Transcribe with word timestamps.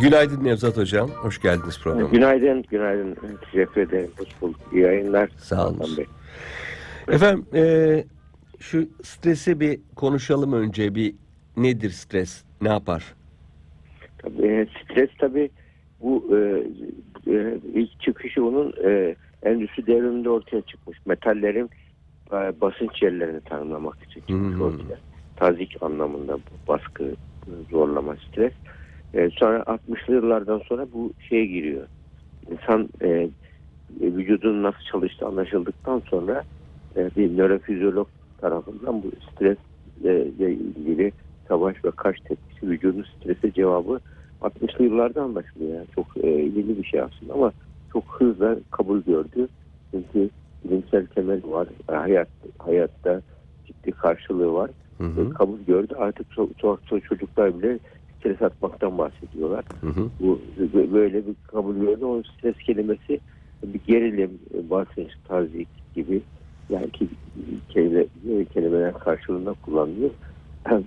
Günaydın 0.00 0.44
Nevzat 0.44 0.76
Hocam. 0.76 1.10
Hoş 1.10 1.40
geldiniz 1.42 1.80
programa. 1.82 2.08
Günaydın, 2.08 2.62
günaydın. 2.70 3.16
Teşekkür 3.52 3.80
ederim. 3.80 4.10
Hoş 4.18 4.28
bulduk. 4.40 4.60
İyi 4.72 4.82
yayınlar. 4.82 5.28
Sağ 5.36 5.68
olun. 5.68 5.80
Efendim 7.08 7.46
e, 7.54 8.04
şu 8.60 8.88
stresi 9.02 9.60
bir 9.60 9.80
konuşalım 9.96 10.52
önce. 10.52 10.94
Bir 10.94 11.14
nedir 11.56 11.90
stres? 11.90 12.44
Ne 12.62 12.68
yapar? 12.68 13.14
Tabii, 14.18 14.46
e, 14.46 14.66
stres 14.84 15.10
tabii 15.18 15.50
bu 16.00 16.36
e, 16.36 16.62
e, 17.32 17.58
ilk 17.74 18.00
çıkışı 18.00 18.44
onun 18.44 18.72
e, 18.84 19.16
endüstri 19.42 19.86
devriminde 19.86 20.30
ortaya 20.30 20.62
çıkmış. 20.62 20.98
Metallerin 21.06 21.70
e, 22.32 22.60
basınç 22.60 23.02
yerlerini 23.02 23.40
tanımlamak 23.40 23.96
için 24.02 24.20
çıkmış 24.20 24.54
Hmm. 24.54 24.60
ortaya. 24.62 24.98
Tazik 25.36 25.76
anlamında 25.82 26.34
bu 26.38 26.68
baskı, 26.68 27.04
zorlama, 27.70 28.16
stres. 28.16 28.52
E, 29.14 29.30
sonra 29.30 29.58
60'lı 29.58 30.14
yıllardan 30.14 30.58
sonra 30.68 30.86
bu 30.92 31.12
şeye 31.28 31.46
giriyor. 31.46 31.86
İnsan 32.50 32.88
e, 33.02 33.28
vücudun 34.00 34.62
nasıl 34.62 34.80
çalıştığı 34.92 35.26
anlaşıldıktan 35.26 36.02
sonra 36.06 36.44
e, 36.96 37.10
bir 37.16 37.38
nörofizyolog 37.38 38.08
tarafından 38.38 39.02
bu 39.02 39.10
stres 39.32 39.58
e, 40.04 40.16
ile 40.24 40.52
ilgili 40.52 41.12
savaş 41.48 41.84
ve 41.84 41.90
kaç 41.90 42.20
tepkisi 42.20 42.70
vücudun 42.70 43.04
strese 43.16 43.52
cevabı 43.52 44.00
60'lı 44.42 44.84
yıllarda 44.84 45.22
anlaşılıyor. 45.22 45.74
Yani 45.74 45.86
çok 45.94 46.06
e, 46.24 46.30
ilgili 46.30 46.78
bir 46.78 46.84
şey 46.84 47.00
aslında 47.00 47.32
ama 47.32 47.52
çok 47.92 48.04
hızla 48.20 48.56
kabul 48.70 49.02
gördü. 49.02 49.48
Çünkü 49.90 50.30
bilimsel 50.64 51.06
temel 51.06 51.40
var. 51.44 51.68
E, 51.88 51.94
Hayat, 51.94 52.28
hayatta 52.58 53.22
ciddi 53.66 53.90
karşılığı 53.92 54.52
var. 54.52 54.70
Hı 54.98 55.04
E, 55.04 55.06
hı, 55.06 55.30
kabul 55.30 55.58
gördü. 55.60 55.94
Artık 55.98 56.30
çok, 56.30 56.58
çok, 56.58 56.86
çok 56.86 57.04
çocuklar 57.04 57.58
bile 57.58 57.78
stres 58.24 58.42
atmaktan 58.42 58.98
bahsediyorlar. 58.98 59.64
hı 59.80 59.86
hı, 59.86 60.10
Bu 60.20 60.40
bö- 60.60 60.92
böyle 60.92 61.26
bir 61.26 61.34
kabul 61.42 61.76
gördü. 61.76 62.04
O 62.04 62.22
stres 62.22 62.56
kelimesi 62.58 63.20
bir 63.64 63.80
gerilim, 63.86 64.38
basınç, 64.70 65.10
tazik 65.24 65.68
gibi 65.94 66.22
yani 66.70 66.90
ki 66.90 67.08
kelime, 67.68 68.06
kelimeler 68.44 68.92
karşılığında 68.98 69.54
kullanılıyor. 69.54 70.10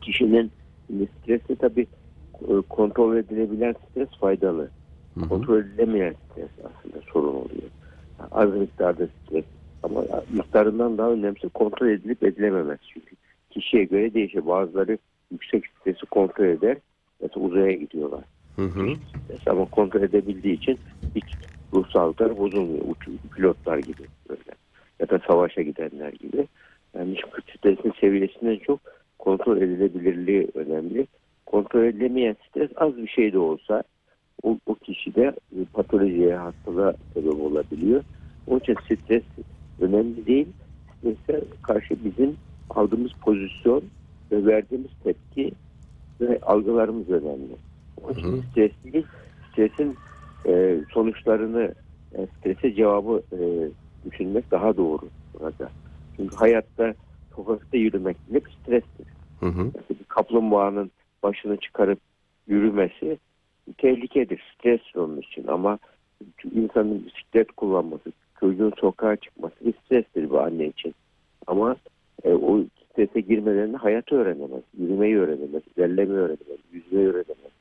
Kişinin 0.00 0.50
stresi 0.90 1.56
tabii 1.56 1.86
e, 2.48 2.60
kontrol 2.68 3.16
edilebilen 3.16 3.74
stres 3.90 4.08
faydalı. 4.20 4.70
hı 5.14 5.20
hı. 5.24 5.28
Kontrol 5.28 5.58
edilemeyen 5.58 6.14
stres 6.30 6.48
aslında 6.58 7.02
sorun 7.12 7.34
oluyor. 7.34 7.70
Az 8.30 8.54
miktarda 8.54 9.08
stres 9.22 9.44
ama 9.82 10.04
miktarından 10.28 10.98
daha 10.98 11.10
önemlisi 11.10 11.48
kontrol 11.48 11.88
edilip 11.88 12.22
edilememez. 12.22 12.78
Çünkü 12.94 13.16
kişiye 13.50 13.84
göre 13.84 14.14
değişir. 14.14 14.46
Bazıları 14.46 14.98
yüksek 15.32 15.64
stresi 15.66 16.06
kontrol 16.06 16.44
eder. 16.44 16.76
Mesela 17.20 17.46
uzaya 17.46 17.72
gidiyorlar. 17.72 18.24
Hı 18.56 18.62
hı. 18.62 18.96
Stres 19.24 19.40
ama 19.46 19.64
kontrol 19.64 20.02
edebildiği 20.02 20.54
için 20.54 20.78
hiç 21.14 21.36
ruh 21.72 21.90
sağlıkları 21.90 22.38
bozulmuyor. 22.38 22.84
Uç, 22.88 23.08
pilotlar 23.32 23.78
gibi 23.78 24.02
böyle. 24.28 24.52
Ya 25.00 25.08
da 25.08 25.20
savaşa 25.26 25.62
gidenler 25.62 26.12
gibi. 26.12 26.46
Yani 26.94 27.16
stresin 27.56 27.92
seviyesinden 28.00 28.58
çok 28.58 28.80
kontrol 29.18 29.56
edilebilirliği 29.56 30.48
önemli. 30.54 31.06
Kontrol 31.46 31.84
edilemeyen 31.84 32.36
stres 32.48 32.70
az 32.76 32.96
bir 32.96 33.08
şey 33.08 33.32
de 33.32 33.38
olsa 33.38 33.82
o, 34.42 34.58
o 34.66 34.74
kişide 34.74 35.34
e, 35.56 35.64
patolojiye, 35.72 36.36
hastalığa 36.36 36.94
sebep 37.14 37.40
olabiliyor. 37.40 38.02
Onun 38.46 38.60
için 38.60 38.76
stres 38.84 39.22
önemli 39.80 40.26
değil. 40.26 40.46
Strese 40.98 41.44
karşı 41.62 42.04
bizim 42.04 42.36
aldığımız 42.70 43.12
pozisyon 43.20 43.82
ve 44.32 44.46
verdiğimiz 44.46 44.90
tepki 45.04 45.52
ve 46.20 46.38
algılarımız 46.42 47.10
önemli. 47.10 47.56
Onun 48.02 48.12
için 48.12 48.32
Hı 48.32 48.36
hı. 48.36 48.42
stres 48.50 48.72
değil, 48.84 49.06
stresin 49.52 49.96
e, 50.46 50.80
sonuçlarını, 50.92 51.74
e, 52.14 52.26
strese 52.26 52.74
cevabı 52.74 53.22
e, 53.32 53.38
düşünmek 54.10 54.50
daha 54.50 54.76
doğru 54.76 55.02
burada. 55.34 55.70
Çünkü 56.16 56.36
hayatta 56.36 56.94
sokakta 57.36 57.76
yürümek 57.76 58.16
bile 58.28 58.44
bir 58.44 58.50
strestir. 58.50 59.06
Hı 59.40 59.46
hı. 59.46 59.64
Mesela 59.64 60.00
bir 60.00 60.04
kaplumbağanın 60.08 60.90
başını 61.22 61.56
çıkarıp 61.56 61.98
yürümesi 62.46 63.18
tehlikedir, 63.78 64.42
stres 64.54 64.80
onun 64.96 65.20
için 65.20 65.46
ama 65.46 65.78
insanın 66.54 67.06
bisiklet 67.06 67.52
kullanması, 67.52 68.12
çocuğun 68.40 68.72
sokağa 68.80 69.16
çıkması 69.16 69.54
bir 69.60 69.74
strestir 69.84 70.30
bir 70.30 70.36
anne 70.36 70.66
için. 70.66 70.94
Ama 71.46 71.76
e, 72.24 72.32
o 72.32 72.60
strese 72.98 73.20
girmelerini 73.20 73.76
hayatı 73.76 74.14
öğrenemez, 74.16 74.62
yürümeyi 74.78 75.18
öğrenemez, 75.18 75.62
ilerlemeyi 75.76 76.18
öğrenemez, 76.18 76.58
yüzmeyi 76.72 77.08
öğrenemez, 77.08 77.52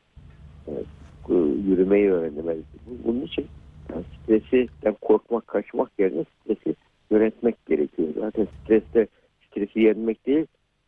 e, 0.67 1.33
yürümeyi 1.69 2.11
öğrenemez. 2.11 2.57
Bu- 2.85 3.07
Bunun 3.07 3.21
için 3.21 3.49
yani 3.91 4.03
stresten 4.23 4.93
korkmak, 5.01 5.47
kaçmak 5.47 5.91
yerine 5.99 6.23
stresi 6.23 6.75
yönetmek 7.11 7.65
gerekiyor. 7.65 8.09
Zaten 8.19 8.47
streste 8.61 9.07
stresi 9.47 9.79
yenmek 9.79 10.25
değil, 10.25 10.45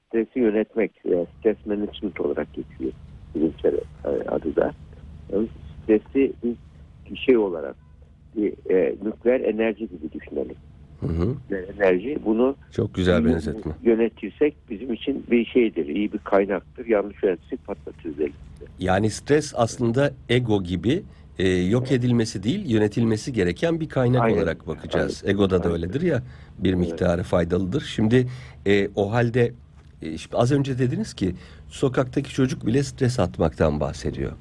stresi 0.07 0.39
yönetmek, 0.39 0.91
yani 1.05 1.27
stres 1.39 1.65
management 1.65 2.21
olarak 2.21 2.53
geçiyor 2.53 2.91
bilimsel 3.35 3.73
e, 4.05 4.09
adı 4.09 4.55
da. 4.55 4.73
Yani 5.31 5.47
stresi 5.83 6.33
bir 7.09 7.15
şey 7.17 7.37
olarak 7.37 7.75
bir 8.35 8.71
e, 8.71 8.95
nükleer 9.03 9.39
enerji 9.39 9.87
gibi 9.87 10.11
düşünelim. 10.11 10.55
Hı 11.01 11.07
hı. 11.07 11.35
Enerji 11.77 12.19
bunu 12.25 12.55
Çok 12.71 12.93
güzel 12.93 13.25
benzetme. 13.25 13.71
yönetirsek 13.83 14.55
bizim 14.69 14.93
için 14.93 15.25
bir 15.31 15.45
şeydir, 15.45 15.85
iyi 15.87 16.13
bir 16.13 16.17
kaynaktır. 16.17 16.85
Yanlış 16.85 17.23
yönetirsek 17.23 17.65
patlatırız 17.65 18.19
elimizde. 18.19 18.65
Yani 18.79 19.09
stres 19.09 19.53
aslında 19.55 20.13
ego 20.29 20.63
gibi 20.63 21.03
e, 21.39 21.47
yok 21.49 21.91
edilmesi 21.91 22.43
değil 22.43 22.69
yönetilmesi 22.69 23.33
gereken 23.33 23.79
bir 23.79 23.89
kaynak 23.89 24.21
Aynen. 24.21 24.37
olarak 24.37 24.67
bakacağız. 24.67 25.21
Aynen. 25.25 25.35
Ego'da 25.35 25.63
da 25.63 25.67
Aynen. 25.67 25.75
öyledir 25.83 26.01
ya 26.01 26.23
bir 26.59 26.73
miktarı 26.73 27.23
faydalıdır. 27.23 27.81
Şimdi 27.81 28.27
e, 28.67 28.87
o 28.95 29.11
halde 29.11 29.51
e, 30.01 30.17
şimdi 30.17 30.37
az 30.37 30.51
önce 30.51 30.79
dediniz 30.79 31.13
ki 31.13 31.35
sokaktaki 31.67 32.29
çocuk 32.33 32.65
bile 32.65 32.83
stres 32.83 33.19
atmaktan 33.19 33.79
bahsediyor. 33.79 34.31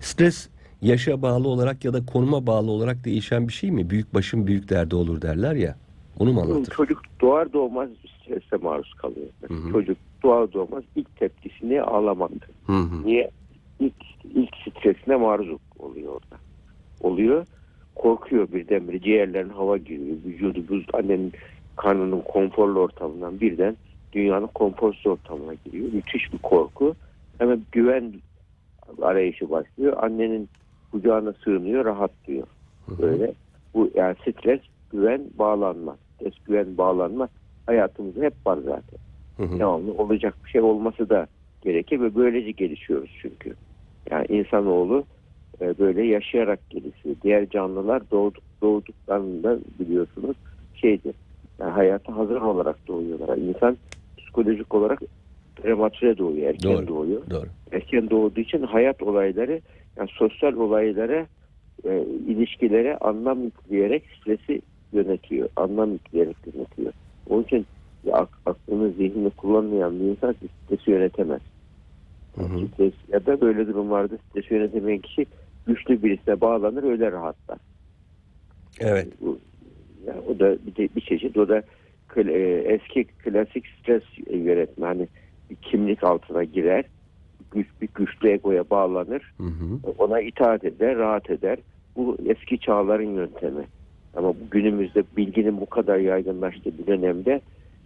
Stres 0.00 0.48
yaşa 0.82 1.22
bağlı 1.22 1.48
olarak 1.48 1.84
ya 1.84 1.92
da 1.92 2.06
konuma 2.06 2.46
bağlı 2.46 2.70
olarak 2.70 3.04
değişen 3.04 3.48
bir 3.48 3.52
şey 3.52 3.70
mi? 3.70 3.90
Büyük 3.90 4.14
başın 4.14 4.46
büyük 4.46 4.68
derdi 4.68 4.94
olur 4.94 5.22
derler 5.22 5.54
ya. 5.54 5.76
Onu 6.18 6.32
mu 6.32 6.40
anlatır? 6.40 6.74
Çocuk 6.74 7.02
doğar 7.20 7.52
doğmaz 7.52 7.88
strese 8.20 8.56
maruz 8.56 8.94
kalıyor. 8.94 9.26
Hı 9.48 9.54
hı. 9.54 9.72
Çocuk 9.72 9.96
doğar 10.22 10.52
doğmaz 10.52 10.82
ilk 10.96 11.16
tepkisini 11.16 11.82
ağlamaktır. 11.82 12.50
Hı 12.66 12.72
hı. 12.72 13.06
Niye? 13.06 13.30
İlk, 13.80 13.94
ilk 14.34 14.56
stresine 14.56 15.16
maruz 15.16 15.48
oluyor 15.78 16.12
orada. 16.12 16.42
Oluyor. 17.00 17.46
Korkuyor 17.94 18.52
birdenbire. 18.52 19.00
Ciğerlerine 19.00 19.52
hava 19.52 19.76
giriyor. 19.76 20.16
Vücudu 20.24 20.68
buz 20.68 20.84
annenin 20.92 21.32
karnının 21.76 22.20
konforlu 22.20 22.80
ortamından 22.80 23.40
birden 23.40 23.76
dünyanın 24.12 24.46
konforsuz 24.46 25.06
ortamına 25.06 25.54
giriyor. 25.64 25.92
Müthiş 25.92 26.32
bir 26.32 26.38
korku. 26.38 26.94
Hemen 27.38 27.62
güven 27.72 28.12
arayışı 29.02 29.50
başlıyor. 29.50 29.96
Annenin 30.02 30.48
kucağına 30.92 31.32
sığınıyor, 31.44 31.84
rahatlıyor. 31.84 32.46
Böyle. 32.88 33.32
Bu 33.74 33.90
yani 33.94 34.16
stres, 34.22 34.60
güven, 34.92 35.20
bağlanma. 35.38 35.96
Stres, 36.14 36.34
güven, 36.46 36.78
bağlanma 36.78 37.28
hayatımızda 37.66 38.24
hep 38.24 38.34
var 38.46 38.58
zaten 38.64 38.98
Hı 39.36 39.42
hı. 39.42 39.58
devamlı 39.58 39.92
olacak 39.92 40.34
bir 40.44 40.50
şey 40.50 40.60
olması 40.60 41.10
da 41.10 41.26
gerekir 41.62 42.00
ve 42.00 42.14
böylece 42.14 42.50
gelişiyoruz 42.50 43.10
çünkü. 43.22 43.54
Yani 44.10 44.26
insanoğlu 44.28 45.04
e, 45.60 45.78
böyle 45.78 46.06
yaşayarak 46.06 46.70
gelişiyor. 46.70 47.16
Diğer 47.22 47.48
canlılar 47.48 48.10
doğduk, 48.10 48.44
doğduklarında 48.62 49.58
biliyorsunuz 49.80 50.36
şeydir. 50.74 51.14
Yani 51.58 51.70
hayata 51.70 52.16
hazır 52.16 52.40
olarak 52.40 52.88
doğuyorlar. 52.88 53.36
İnsan 53.36 53.76
psikolojik 54.18 54.74
olarak 54.74 55.02
prematüre 55.56 56.18
doğuyor, 56.18 56.48
erken 56.48 56.72
Doğru. 56.72 56.88
doğuyor. 56.88 57.30
Doğru. 57.30 57.46
Erken 57.72 58.10
doğduğu 58.10 58.40
için 58.40 58.62
hayat 58.62 59.02
olayları, 59.02 59.60
yani 59.96 60.08
sosyal 60.12 60.52
olaylara, 60.52 61.26
e, 61.84 62.04
ilişkilere 62.28 62.96
anlam 62.96 63.42
yükleyerek 63.42 64.02
stresi 64.20 64.62
yönetiyor. 64.92 65.48
Anlam 65.56 65.92
yükleyerek 65.92 66.36
yönetiyor. 66.54 66.92
Onun 67.28 67.42
için 67.42 67.66
ya, 68.04 68.14
ak- 68.14 68.40
aklını, 68.46 68.90
zihnini 68.92 69.30
kullanmayan 69.30 70.00
bir 70.00 70.04
insan 70.04 70.34
stresi 70.66 70.90
yönetemez. 70.90 71.40
Hı 72.36 72.42
hı. 72.42 72.66
Stres, 72.66 72.92
ya 73.08 73.26
da 73.26 73.40
böyle 73.40 73.66
durumlarda 73.66 74.14
stresi 74.16 74.54
yönetemeyen 74.54 75.00
kişi 75.00 75.26
güçlü 75.66 76.02
birisine 76.02 76.40
bağlanır 76.40 76.82
öyle 76.82 77.12
rahatlar. 77.12 77.58
Evet. 78.80 79.08
Bu, 79.20 79.38
yani 80.06 80.20
o 80.20 80.38
da 80.38 80.66
bir, 80.66 80.76
de, 80.76 80.88
bir 80.96 81.00
çeşit 81.00 81.36
o 81.36 81.48
da 81.48 81.62
e, 82.16 82.40
eski 82.66 83.04
klasik 83.04 83.66
stres 83.66 84.02
yönetme 84.30 84.86
hani 84.86 85.08
bir 85.50 85.56
kimlik 85.56 86.04
altına 86.04 86.44
girer 86.44 86.84
güç, 87.50 87.66
bir 87.82 87.88
güçlü 87.94 88.28
egoya 88.28 88.70
bağlanır 88.70 89.32
Hı 89.40 89.46
hı. 89.46 89.92
ona 89.98 90.20
itaat 90.20 90.64
eder 90.64 90.96
rahat 90.96 91.30
eder 91.30 91.58
bu 91.96 92.16
eski 92.26 92.58
çağların 92.58 93.14
yöntemi 93.14 93.66
ama 94.16 94.34
günümüzde 94.50 95.02
bilginin 95.16 95.60
bu 95.60 95.66
kadar 95.66 95.98
yaygınlaştığı 95.98 96.78
bir 96.78 96.86
dönemde 96.86 97.40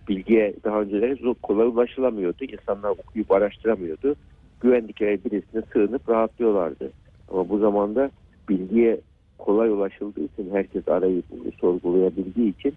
bilgiye 0.08 0.54
daha 0.64 0.80
önceleri 0.80 1.14
zor, 1.16 1.34
kolay 1.42 1.66
ulaşılamıyordu 1.66 2.44
insanlar 2.44 2.90
okuyup 2.90 3.32
araştıramıyordu 3.32 4.16
güvendikleri 4.60 5.24
birisine 5.24 5.62
sığınıp 5.72 6.08
rahatlıyorlardı. 6.08 6.92
Ama 7.30 7.48
bu 7.48 7.58
zamanda 7.58 8.10
bilgiye 8.48 9.00
kolay 9.38 9.70
ulaşıldığı 9.70 10.20
için 10.20 10.50
herkes 10.52 10.88
arayıp 10.88 11.24
sorgulayabildiği 11.60 12.58
için 12.58 12.74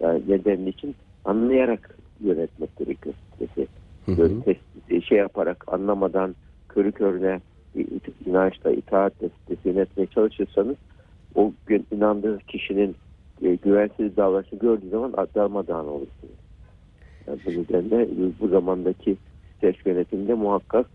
yani 0.00 0.22
neden 0.28 0.66
için 0.66 0.94
anlayarak 1.24 1.98
yönetmek 2.20 2.76
gerekiyor 2.76 3.14
stresi. 3.34 3.66
Böyle 4.08 4.40
test, 4.40 5.04
şey 5.08 5.18
yaparak 5.18 5.64
anlamadan 5.66 6.34
körü 6.68 6.92
körüne 6.92 7.40
inançla 8.26 8.70
itaatle 8.70 9.28
stresi 9.28 9.68
yönetmeye 9.68 10.06
çalışırsanız 10.06 10.76
o 11.34 11.52
gün 11.66 11.86
inandığınız 11.92 12.42
kişinin 12.42 12.96
e, 13.42 13.54
güvensiz 13.54 14.16
davranışını 14.16 14.58
gördüğü 14.58 14.88
zaman 14.88 15.12
darmadağın 15.34 15.86
olursunuz. 15.86 16.34
Yani 17.26 17.38
bu 17.46 17.50
nedenle 17.50 18.08
bu- 18.40 18.48
zamandaki 18.48 19.16
stres 19.56 19.76
yönetiminde 19.86 20.34
muhakkak 20.34 20.86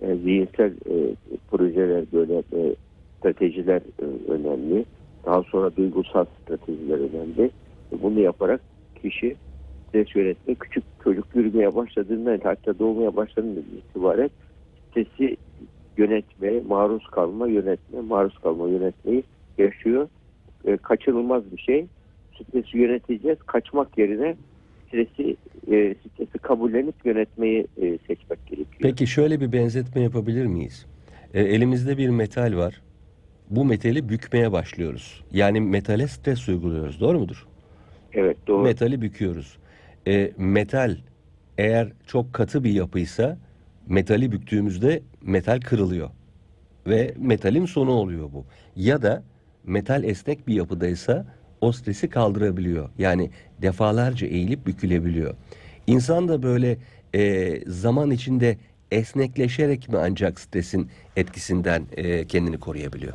e, 0.00 0.16
zihinsel 0.16 0.70
e, 0.70 1.14
projeler 1.50 2.04
böyle 2.12 2.34
e, 2.38 2.74
stratejiler 3.18 3.80
e, 4.02 4.32
önemli. 4.32 4.84
Daha 5.26 5.42
sonra 5.42 5.76
duygusal 5.76 6.24
stratejiler 6.42 6.98
önemli. 6.98 7.50
E, 7.92 8.02
Bunu 8.02 8.20
yaparak 8.20 8.60
kişi 9.02 9.36
stres 9.88 10.16
yönetme 10.16 10.54
küçük 10.54 10.84
çocuk 11.04 11.26
yürümeye 11.34 11.74
başladığından 11.74 12.40
hatta 12.42 12.78
doğmaya 12.78 13.16
başladığından 13.16 13.64
itibaren 13.78 14.30
stresi 14.90 15.36
yönetme, 15.96 16.60
maruz 16.68 17.06
kalma, 17.06 17.48
yönetme, 17.48 18.00
maruz 18.00 18.38
kalma, 18.38 18.68
yönetmeyi 18.68 19.22
yaşıyor. 19.60 20.08
E, 20.64 20.76
kaçınılmaz 20.76 21.52
bir 21.52 21.58
şey. 21.58 21.86
Stresi 22.34 22.78
yöneteceğiz. 22.78 23.38
Kaçmak 23.46 23.98
yerine 23.98 24.36
stresi 24.88 25.36
e, 25.70 25.94
stresi 25.94 26.38
kabullenip 26.38 26.94
yönetmeyi 27.04 27.66
e, 27.76 27.98
seçmek 27.98 28.46
gerekiyor. 28.46 28.80
Peki 28.80 29.06
şöyle 29.06 29.40
bir 29.40 29.52
benzetme 29.52 30.02
yapabilir 30.02 30.46
miyiz? 30.46 30.86
E, 31.34 31.42
elimizde 31.42 31.98
bir 31.98 32.08
metal 32.08 32.56
var. 32.56 32.82
Bu 33.50 33.64
metali 33.64 34.08
bükmeye 34.08 34.52
başlıyoruz. 34.52 35.24
Yani 35.32 35.60
metale 35.60 36.08
stres 36.08 36.48
uyguluyoruz. 36.48 37.00
Doğru 37.00 37.18
mudur? 37.18 37.46
Evet 38.12 38.36
doğru. 38.46 38.62
Metali 38.62 39.02
büküyoruz. 39.02 39.58
E, 40.08 40.32
metal 40.36 40.96
eğer 41.58 41.92
çok 42.06 42.32
katı 42.32 42.64
bir 42.64 42.70
yapıysa 42.70 43.38
metali 43.86 44.32
büktüğümüzde 44.32 45.02
metal 45.22 45.60
kırılıyor. 45.60 46.10
Ve 46.86 47.14
metalin 47.18 47.66
sonu 47.66 47.90
oluyor 47.90 48.32
bu. 48.32 48.44
Ya 48.76 49.02
da 49.02 49.22
metal 49.64 50.04
esnek 50.04 50.48
bir 50.48 50.54
yapıdaysa 50.54 51.26
o 51.60 51.72
stresi 51.72 52.08
kaldırabiliyor. 52.08 52.88
Yani 52.98 53.30
defalarca 53.62 54.26
eğilip 54.26 54.66
bükülebiliyor. 54.66 55.34
İnsan 55.86 56.28
da 56.28 56.42
böyle 56.42 56.76
e, 57.14 57.54
zaman 57.66 58.10
içinde 58.10 58.56
esnekleşerek 58.90 59.88
mi 59.88 59.98
ancak 59.98 60.40
stresin 60.40 60.88
etkisinden 61.16 61.82
e, 61.96 62.24
kendini 62.24 62.58
koruyabiliyor? 62.58 63.12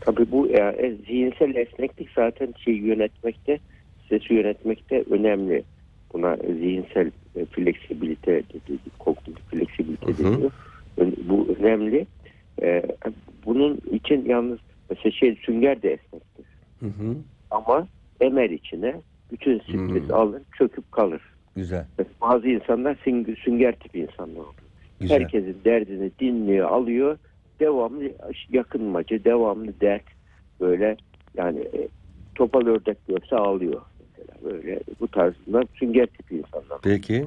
Tabii 0.00 0.30
bu 0.30 0.48
e, 0.48 0.94
zihinsel 1.06 1.54
esneklik 1.54 2.08
zaten 2.14 2.54
şey 2.64 2.74
yönetmekte, 2.74 3.58
stresi 4.04 4.34
yönetmekte 4.34 5.04
önemli. 5.10 5.62
Buna 6.12 6.36
zihinsel 6.36 7.10
e, 7.36 7.44
fleksibilite, 7.44 8.42
kognitif 8.98 9.50
fleksibilite 9.50 10.18
deniyor. 10.18 10.50
Bu 11.28 11.56
önemli. 11.58 12.06
E, 12.62 12.82
bunun 13.46 13.80
için 13.92 14.24
yalnız 14.24 14.58
mesela 14.90 15.10
şey 15.12 15.36
sünger 15.36 15.82
de 15.82 15.92
esnektir. 15.92 16.46
Hı 16.80 16.86
hı. 16.86 17.16
Ama 17.50 17.86
emer 18.20 18.50
içine 18.50 18.94
bütün 19.32 19.58
stresi 19.58 20.08
Hı. 20.08 20.16
alır, 20.16 20.42
çöküp 20.58 20.92
kalır. 20.92 21.22
Güzel, 21.56 21.86
Mesela 21.98 22.14
Bazı 22.20 22.48
insanlar 22.48 22.94
sünger, 23.04 23.36
sünger 23.36 23.72
tipi 23.76 23.98
insanlar 24.00 24.34
oluyor. 24.40 24.54
güzel. 25.00 25.20
Herkesin 25.20 25.56
derdini 25.64 26.10
dinliyor, 26.20 26.68
alıyor. 26.68 27.18
Devamlı 27.60 28.12
yakınmacı, 28.48 29.24
devamlı 29.24 29.80
dert. 29.80 30.04
Böyle 30.60 30.96
yani 31.36 31.60
e, 31.60 31.88
topal 32.34 32.66
ördek 32.66 32.98
görse 33.08 33.36
ağlıyor. 33.36 33.82
Mesela 34.00 34.50
böyle 34.52 34.80
bu 35.00 35.08
tarzında 35.08 35.62
sünger 35.74 36.06
tipi 36.06 36.36
insanlar. 36.36 36.78
Peki, 36.82 37.26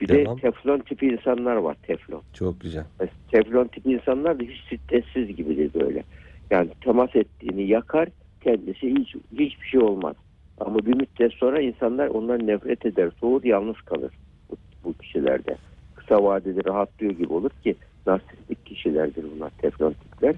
Bir 0.00 0.08
Devam. 0.08 0.36
de 0.38 0.40
teflon 0.40 0.78
tipi 0.78 1.06
insanlar 1.06 1.56
var 1.56 1.76
teflon. 1.82 2.22
çok 2.32 2.60
güzel. 2.60 2.84
Mesela 3.00 3.16
Teflon 3.32 3.66
tipi 3.66 3.90
insanlar 3.92 4.38
da 4.38 4.42
hiç 4.42 4.60
stressiz 4.80 5.36
gibidir 5.36 5.70
böyle. 5.80 6.04
Yani 6.50 6.70
temas 6.80 7.16
ettiğini 7.16 7.62
yakar, 7.62 8.08
kendisi 8.40 8.94
hiç 8.94 9.14
hiçbir 9.32 9.66
şey 9.66 9.80
olmaz. 9.80 10.16
Ama 10.60 10.78
bir 10.78 10.94
müddet 10.94 11.32
sonra 11.32 11.60
insanlar 11.60 12.08
ondan 12.08 12.46
nefret 12.46 12.86
eder, 12.86 13.10
soğur, 13.20 13.44
yalnız 13.44 13.76
kalır 13.76 14.12
bu, 14.50 14.56
bu 14.84 14.94
kişilerde. 14.94 15.56
Kısa 15.94 16.24
vadede 16.24 16.60
rahatlıyor 16.64 17.12
gibi 17.12 17.32
olur 17.32 17.50
ki 17.50 17.74
narsistik 18.06 18.66
kişilerdir 18.66 19.24
bunlar 19.36 19.50
teflon 19.50 19.92
tipler. 19.92 20.36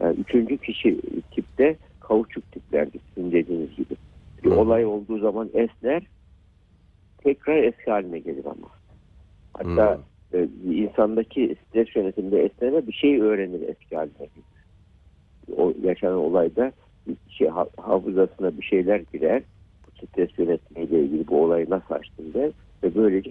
Yani 0.00 0.16
üçüncü 0.20 0.58
kişi 0.58 1.00
tipte 1.30 1.76
kauçuk 2.00 2.52
tiplerdir 2.52 3.00
sizin 3.14 3.32
dediğiniz 3.32 3.76
gibi. 3.76 3.94
Bir 4.44 4.50
olay 4.50 4.84
olduğu 4.84 5.18
zaman 5.18 5.50
esner, 5.54 6.02
tekrar 7.18 7.56
eski 7.56 7.90
haline 7.90 8.18
gelir 8.18 8.44
ama. 8.44 8.68
Hatta 9.52 10.00
e, 10.32 10.48
insandaki 10.64 11.56
stres 11.68 11.96
yönetiminde 11.96 12.42
esneme 12.44 12.86
bir 12.86 12.92
şey 12.92 13.20
öğrenir 13.20 13.68
eski 13.68 13.96
haline 13.96 14.18
gelir. 14.18 14.47
O 15.56 15.72
yaşanan 15.82 16.18
olayda 16.18 16.72
bir 17.08 17.16
şey 17.28 17.48
ha- 17.48 17.68
hafızasına 17.76 18.58
bir 18.58 18.62
şeyler 18.62 19.02
girer. 19.12 19.42
Bu 19.86 20.06
stres 20.06 20.38
yönetmeyle 20.38 21.00
ilgili 21.00 21.28
bu 21.28 21.42
olayı 21.42 21.70
nasıl 21.70 21.94
açtın 21.94 22.34
der 22.34 22.50
ve 22.82 22.94
böylece 22.94 23.30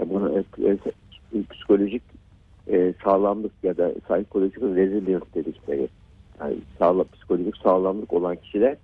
e, 0.00 0.10
bunu 0.10 0.44
e, 0.58 0.68
e, 0.68 1.42
psikolojik 1.50 2.02
e, 2.72 2.94
sağlamlık 3.04 3.52
ya 3.62 3.76
da 3.76 3.94
psikolojik 3.94 4.62
resilience 4.62 5.26
dedikleri 5.34 5.88
yani 6.40 6.56
sağlam, 6.78 7.06
psikolojik 7.12 7.56
sağlamlık 7.56 8.12
olan 8.12 8.36
kişiler 8.36 8.76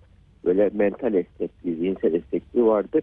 böyle 0.44 0.70
mental 0.74 1.14
esnekliği, 1.14 1.76
zihinsel 1.76 2.14
esnekliği 2.14 2.66
vardır. 2.66 3.02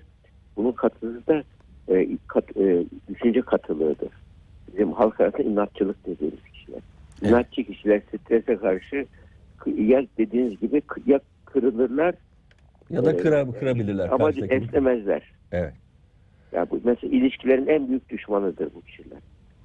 Bunun 0.58 0.72
katısı 0.72 1.28
da 1.28 1.44
e, 1.90 2.18
kat, 2.28 2.58
e, 2.58 2.86
düşünce 3.10 3.42
katılığıdır. 3.42 4.10
Bizim 4.74 4.92
halk 4.92 5.22
arasında 5.22 5.44
inatçılık 5.44 6.06
dediğimiz 6.06 6.44
kişiler. 6.54 6.82
Evet. 7.22 7.32
İnatçı 7.32 7.64
kişiler 7.64 8.02
strese 8.02 8.56
karşı 8.58 9.06
ya 9.78 10.06
dediğiniz 10.18 10.60
gibi 10.60 10.82
ya 11.06 11.20
kırılırlar 11.46 12.16
Ya 12.90 13.06
da 13.06 13.12
e, 13.14 13.18
kıra, 13.18 13.52
kırabilirler. 13.52 14.10
ama 14.12 14.30
esnemezler. 14.32 15.32
Evet. 15.52 15.74
Yani 16.52 16.70
bu 16.72 16.80
mesela 16.84 17.16
ilişkilerin 17.18 17.68
en 17.68 17.88
büyük 17.88 18.10
düşmanıdır 18.10 18.74
bu 18.74 18.82
kişiler. 18.82 19.20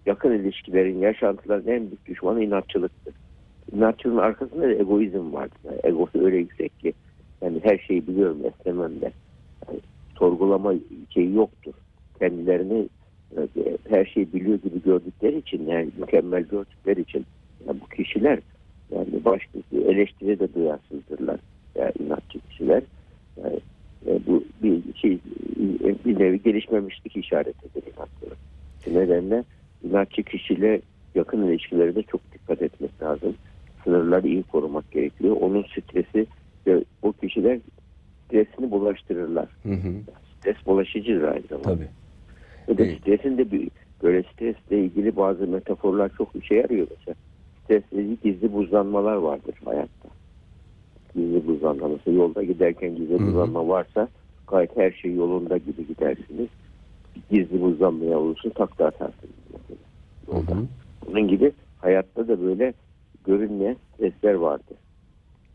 Yakın 0.07 0.33
ilişkilerin, 0.33 0.99
yaşantıların 0.99 1.73
en 1.73 1.81
büyük 1.81 2.07
düşmanı 2.07 2.45
inatçılıktır. 2.45 3.15
İnatçılığın 3.73 4.17
arkasında 4.17 4.63
da 4.63 4.73
egoizm 4.73 5.33
vardır. 5.33 5.59
Yani 5.65 5.81
egosu 5.85 6.25
öyle 6.25 6.37
yüksek 6.37 6.79
ki 6.79 6.93
yani 7.43 7.61
her 7.63 7.79
şeyi 7.79 8.07
biliyorum 8.07 8.39
esnemem 8.45 9.01
de. 9.01 9.13
Yani 9.69 9.81
sorgulama 10.19 10.75
şeyi 11.11 11.35
yoktur. 11.35 11.73
Kendilerini 12.19 12.89
e, 13.37 13.49
her 13.89 14.05
şeyi 14.05 14.33
biliyor 14.33 14.59
gibi 14.59 14.83
gördükleri 14.83 15.39
için 15.39 15.67
yani 15.67 15.89
mükemmel 15.99 16.43
gördükleri 16.43 17.01
için 17.01 17.27
yani 17.67 17.81
bu 17.81 17.89
kişiler 17.97 18.39
yani 18.95 19.25
başka 19.25 19.59
eleştiri 19.73 20.41
de 20.41 20.55
duyarsızdırlar. 20.55 21.41
Yani 21.75 21.93
inatçı 21.99 22.41
kişiler. 22.41 22.83
Yani 23.43 23.61
e, 24.07 24.27
bu 24.27 24.45
bir 24.63 24.83
şey 24.95 25.19
bir 26.05 26.19
nevi 26.19 26.43
gelişmemişlik 26.43 27.17
işaretidir 27.17 27.83
inatçılık. 27.83 28.39
Bu 28.87 28.95
nedenle 28.95 29.45
inatçı 29.85 30.23
kişiyle 30.23 30.81
yakın 31.15 31.47
ilişkilerinde 31.47 32.03
çok 32.03 32.33
dikkat 32.33 32.63
etmek 32.63 33.03
lazım. 33.03 33.35
Sınırları 33.85 34.29
iyi 34.29 34.43
korumak 34.43 34.91
gerekiyor. 34.91 35.37
Onun 35.41 35.63
stresi 35.63 36.27
ve 36.67 36.85
o 37.03 37.13
kişiler 37.13 37.59
stresini 38.25 38.71
bulaştırırlar. 38.71 39.49
Hı 39.63 39.73
hı. 39.73 39.93
Stres 40.37 40.57
bulaşıcıdır 40.67 41.23
aynı 41.23 41.47
zamanda. 41.49 41.75
Tabii. 41.75 41.89
Ve 42.69 42.79
de 42.79 42.97
stresin 42.97 43.39
de 43.39 43.53
bir, 43.53 43.69
böyle 44.03 44.23
stresle 44.23 44.79
ilgili 44.85 45.17
bazı 45.17 45.47
metaforlar 45.47 46.11
çok 46.19 46.37
işe 46.37 46.55
yarıyor 46.55 46.87
mesela. 46.91 47.15
Stresle 47.65 48.03
ilgili 48.03 48.19
gizli 48.23 48.53
buzlanmalar 48.53 49.17
vardır 49.17 49.55
hayatta. 49.65 50.09
Gizli 51.15 51.47
buzlanma. 51.47 51.89
Mesela 51.89 52.17
yolda 52.17 52.43
giderken 52.43 52.97
gizli 52.97 53.15
Hı 53.15 53.23
hı. 53.23 53.27
buzlanma 53.27 53.69
varsa 53.69 54.09
gayet 54.47 54.77
her 54.77 54.91
şey 54.91 55.15
yolunda 55.15 55.57
gibi 55.57 55.87
gidersiniz. 55.87 56.49
Gizli 57.31 57.63
buzlanmaya 57.63 58.19
olursun 58.19 58.51
takla 58.51 58.85
atarsınız 58.87 59.35
mesela. 59.53 59.87
Yolda. 60.29 60.67
Bunun 61.07 61.29
gibi 61.29 61.53
hayatta 61.79 62.29
da 62.29 62.43
böyle 62.43 62.75
görünmeyen 63.25 63.77
stresler 63.95 64.35
vardır. 64.35 64.77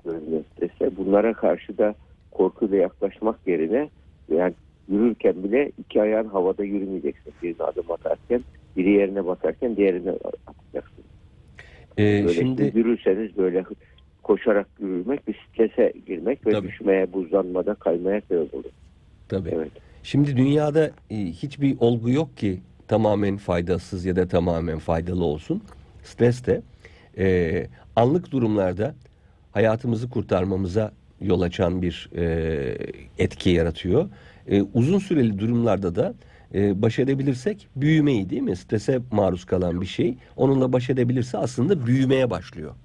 Görünmeyen 0.06 0.46
stresler. 0.56 0.98
Bunlara 0.98 1.34
karşı 1.34 1.78
da 1.78 1.96
korkuyla 2.32 2.78
yaklaşmak 2.78 3.48
yerine 3.48 3.90
yani 4.30 4.54
yürürken 4.90 5.44
bile 5.44 5.72
iki 5.78 6.02
ayağın 6.02 6.28
havada 6.28 6.64
yürümeyeceksin. 6.64 7.34
Birine 7.44 7.64
adım 7.64 7.92
atarken, 7.92 8.44
biri 8.78 8.90
yerine 8.90 9.26
basarken 9.26 9.76
diğerine 9.76 10.12
atacaksın. 10.48 10.97
Ee, 11.98 12.04
Böyle 12.04 12.34
şimdi 12.34 12.72
yürürseniz 12.76 13.38
böyle 13.38 13.64
koşarak 14.24 14.68
yürümek 14.80 15.28
bir 15.28 15.36
strese 15.50 15.94
girmek 16.08 16.48
ve 16.48 16.52
Tabii. 16.52 16.68
düşmeye, 16.68 17.14
buzlanmada 17.14 17.74
kaymaya 17.76 18.22
sebep 18.22 18.54
olur. 18.54 18.64
tabii. 19.30 19.50
Evet. 19.56 19.72
Şimdi 20.04 20.38
dünyada 20.38 20.92
e, 21.10 21.16
hiçbir 21.16 21.76
olgu 21.80 22.10
yok 22.10 22.38
ki 22.38 22.60
tamamen 22.88 23.38
faydasız 23.38 24.06
ya 24.06 24.16
da 24.16 24.28
tamamen 24.28 24.80
faydalı 24.80 25.24
olsun. 25.24 25.64
stres 26.04 26.46
de 26.46 26.62
e, 27.18 27.68
anlık 27.96 28.32
durumlarda 28.32 28.96
hayatımızı 29.52 30.10
kurtarmamıza 30.10 30.92
yol 31.22 31.42
açan 31.42 31.82
bir 31.82 32.10
e, 32.16 32.78
etki 33.18 33.50
yaratıyor. 33.50 34.10
E, 34.48 34.62
uzun 34.62 35.00
süreli 35.00 35.40
durumlarda 35.40 35.96
da 35.96 36.14
e, 36.56 36.82
baş 36.82 37.00
edebilirsek 37.00 37.68
büyümeyi 37.76 38.30
değil 38.30 38.42
mi? 38.42 38.56
Strese 38.56 39.00
maruz 39.12 39.46
kalan 39.46 39.82
bir 39.82 39.86
şey 39.86 40.18
onunla 40.36 40.74
baş 40.74 40.90
edebilirse 40.90 41.38
aslında 41.38 41.86
büyümeye 41.86 42.30
başlıyor 42.30 42.76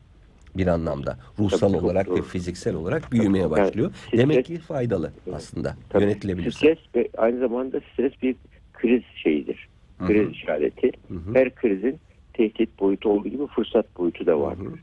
bir 0.56 0.66
anlamda. 0.66 1.18
Ruhsal 1.38 1.58
Tabii, 1.72 1.76
olarak 1.84 2.06
ve 2.08 2.10
doğru. 2.10 2.22
fiziksel 2.22 2.74
olarak 2.74 3.12
büyümeye 3.12 3.42
Yani 3.42 3.50
başlıyor. 3.50 3.92
stres- 3.92 4.18
Demek 4.18 4.44
ki 4.44 4.58
faydalı 4.58 5.12
aslında 5.32 5.76
Tabii 5.88 6.02
yönetilebilirse. 6.04 6.58
Stres 6.58 6.78
ve 6.96 7.08
aynı 7.18 7.38
zamanda 7.40 7.80
stres 7.92 8.12
bir 8.22 8.36
kriz 8.72 9.02
şeyidir. 9.14 9.68
Kriz 9.98 10.30
işareti. 10.30 10.90
Hı 11.08 11.14
hı. 11.14 11.34
Her 11.34 11.54
krizin 11.54 12.00
tehdit 12.32 12.80
boyutu 12.80 13.08
olduğu 13.10 13.28
gibi 13.28 13.46
fırsat 13.46 13.96
boyutu 13.96 14.26
da 14.26 14.40
vardır. 14.40 14.64
Hı 14.64 14.68
hı. 14.68 14.76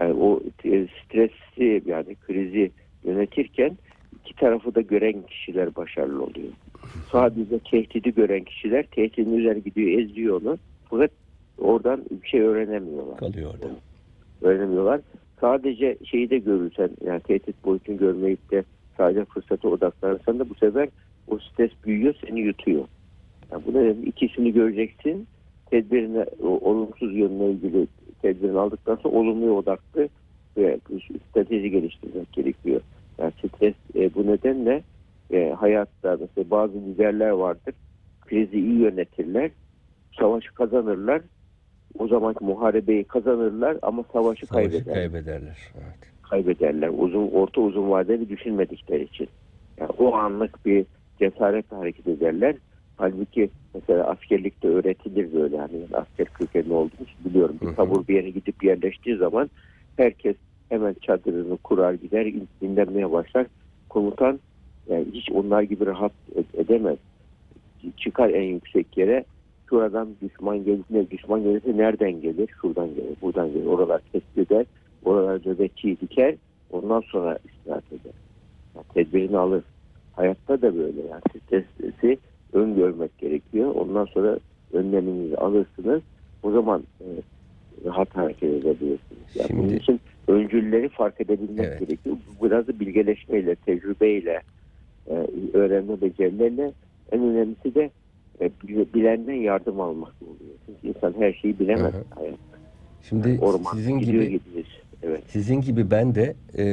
Yani 0.00 0.12
o 0.14 0.40
e, 0.64 0.86
stresi 1.04 1.82
yani 1.86 2.14
krizi 2.14 2.70
yönetirken 3.04 3.78
iki 4.20 4.34
tarafı 4.34 4.74
da 4.74 4.80
gören 4.80 5.22
kişiler 5.22 5.74
başarılı 5.76 6.22
oluyor. 6.22 6.48
Sadece 7.12 7.58
tehdidi 7.58 8.14
gören 8.14 8.44
kişiler 8.44 8.86
tehdidin 8.86 9.38
üzerine 9.38 9.58
gidiyor, 9.58 10.00
eziyor 10.00 10.42
onu. 10.42 10.58
Fakat 10.90 11.10
oradan 11.58 12.04
bir 12.22 12.28
şey 12.28 12.40
öğrenemiyorlar. 12.40 13.16
Kalıyor 13.16 13.54
orada. 13.54 13.66
Öğrenemiyorlar. 14.42 15.00
Sadece 15.40 15.96
şeyi 16.04 16.30
de 16.30 16.38
görürsen 16.38 16.90
yani 17.04 17.20
tehdit 17.20 17.64
boyutunu 17.64 17.96
görmeyip 17.96 18.50
de 18.50 18.64
sadece 18.96 19.24
fırsata 19.24 19.68
odaklanırsan 19.68 20.38
da 20.38 20.48
bu 20.50 20.54
sefer 20.54 20.88
o 21.28 21.38
stres 21.38 21.70
büyüyor 21.84 22.14
seni 22.26 22.40
yutuyor. 22.40 22.84
Yani 23.52 23.62
bu 23.66 23.70
nedenle 23.70 24.06
ikisini 24.06 24.52
göreceksin. 24.52 25.26
Tedbirine 25.70 26.26
olumsuz 26.42 27.14
yönüne 27.14 27.50
ilgili 27.50 27.86
tedbirini 28.22 28.58
aldıktan 28.58 28.96
sonra 28.96 29.14
olumluya 29.14 29.52
odaklı 29.52 30.08
ve 30.56 30.78
strateji 31.30 31.70
geliştirmek 31.70 32.32
gerekiyor. 32.32 32.80
Yani 33.18 33.32
stres 33.38 33.74
e, 33.94 34.14
bu 34.14 34.26
nedenle 34.26 34.82
e, 35.36 35.52
hayatta 35.52 36.16
mesela 36.20 36.50
bazı 36.50 36.74
liderler 36.74 37.30
vardır. 37.30 37.74
Krizi 38.20 38.58
iyi 38.58 38.78
yönetirler. 38.78 39.50
Savaşı 40.20 40.54
kazanırlar. 40.54 41.22
O 41.98 42.08
zamanki 42.08 42.44
muharebeyi 42.44 43.04
kazanırlar 43.04 43.76
ama 43.82 44.04
savaşı, 44.12 44.46
Savaşı 44.46 44.70
kaybederler 44.70 44.94
kaybederler. 44.94 45.58
Evet. 45.74 46.12
kaybederler. 46.22 46.90
Uzun 46.98 47.28
orta 47.28 47.60
uzun 47.60 47.90
vadeli 47.90 48.28
düşünmedikleri 48.28 49.04
için. 49.04 49.28
Yani 49.78 49.90
o 49.98 50.14
anlık 50.14 50.66
bir 50.66 50.86
cesaretle 51.18 51.76
hareket 51.76 52.06
ederler. 52.06 52.56
Halbuki 52.96 53.50
mesela 53.74 54.04
askerlikte 54.04 54.68
öğretilir 54.68 55.34
böyle 55.34 55.58
hani 55.58 55.86
asker 55.92 56.26
kökenli 56.26 56.72
olduğum 56.72 57.04
için 57.04 57.24
biliyorum. 57.24 57.56
Bir 57.62 57.74
tabur 57.74 58.08
bir 58.08 58.14
yere 58.14 58.30
gidip 58.30 58.64
yerleştiği 58.64 59.16
zaman 59.16 59.50
herkes 59.96 60.36
hemen 60.68 60.96
çadırını 61.02 61.56
kurar 61.56 61.92
gider 61.94 62.32
dinlenmeye 62.62 63.12
başlar. 63.12 63.46
Komutan 63.88 64.40
yani 64.90 65.06
hiç 65.12 65.30
onlar 65.32 65.62
gibi 65.62 65.86
rahat 65.86 66.12
ed- 66.36 66.60
edemez. 66.60 66.96
Çıkar 67.96 68.30
en 68.30 68.42
yüksek 68.42 68.96
yere 68.98 69.24
şuradan 69.70 70.08
düşman 70.22 70.64
gelirse 70.64 71.10
düşman 71.10 71.42
gelirse 71.42 71.76
nereden 71.76 72.20
gelir? 72.20 72.48
Şuradan 72.60 72.88
gelir, 72.88 73.16
buradan 73.22 73.52
gelir. 73.52 73.66
Oralar 73.66 74.00
tespit 74.12 74.38
eder. 74.52 74.66
Oralar 75.04 75.40
nöbetçiyi 75.46 76.00
diker. 76.00 76.34
Ondan 76.70 77.00
sonra 77.00 77.38
istirahat 77.44 77.92
eder. 77.92 78.12
Yani 78.74 78.84
tedbirini 78.94 79.36
alır. 79.38 79.62
Hayatta 80.12 80.62
da 80.62 80.76
böyle 80.76 81.00
yani 81.10 81.22
stresi 81.46 82.18
öngörmek 82.52 83.18
gerekiyor. 83.18 83.74
Ondan 83.74 84.04
sonra 84.04 84.38
önleminizi 84.72 85.36
alırsınız. 85.36 86.02
O 86.42 86.50
zaman 86.50 86.84
e, 87.00 87.06
rahat 87.84 88.16
hareket 88.16 88.42
edebilirsiniz. 88.50 88.98
Yani 89.34 89.46
Şimdi- 89.48 89.62
bunun 89.62 89.76
için 89.76 90.00
öncülleri 90.28 90.88
fark 90.88 91.20
edebilmek 91.20 91.66
Evet. 91.66 91.80
gerekiyor. 91.80 92.16
Biraz 92.42 92.68
da 92.68 92.80
bilgeleşmeyle, 92.80 93.54
tecrübeyle, 93.54 94.42
e, 95.10 95.26
öğrenme 95.52 96.00
becerilerle 96.00 96.72
en 97.12 97.20
önemlisi 97.20 97.74
de 97.74 97.90
e, 98.40 98.50
bilenden 98.94 99.34
yardım 99.34 99.80
almak 99.80 100.14
oluyor. 100.22 100.54
Çünkü 100.66 100.96
insan 100.96 101.14
her 101.18 101.32
şeyi 101.32 101.58
bilemez. 101.58 101.94
Hı 101.94 101.98
hı. 101.98 102.04
hayatta. 102.14 102.38
Şimdi 103.08 103.38
Orman 103.42 103.72
sizin 103.72 103.98
gidiyor 103.98 104.22
gibi 104.22 104.40
gidiyor. 104.44 104.64
Evet. 105.02 105.22
Sizin 105.28 105.60
gibi 105.60 105.90
ben 105.90 106.14
de 106.14 106.34
e, 106.58 106.64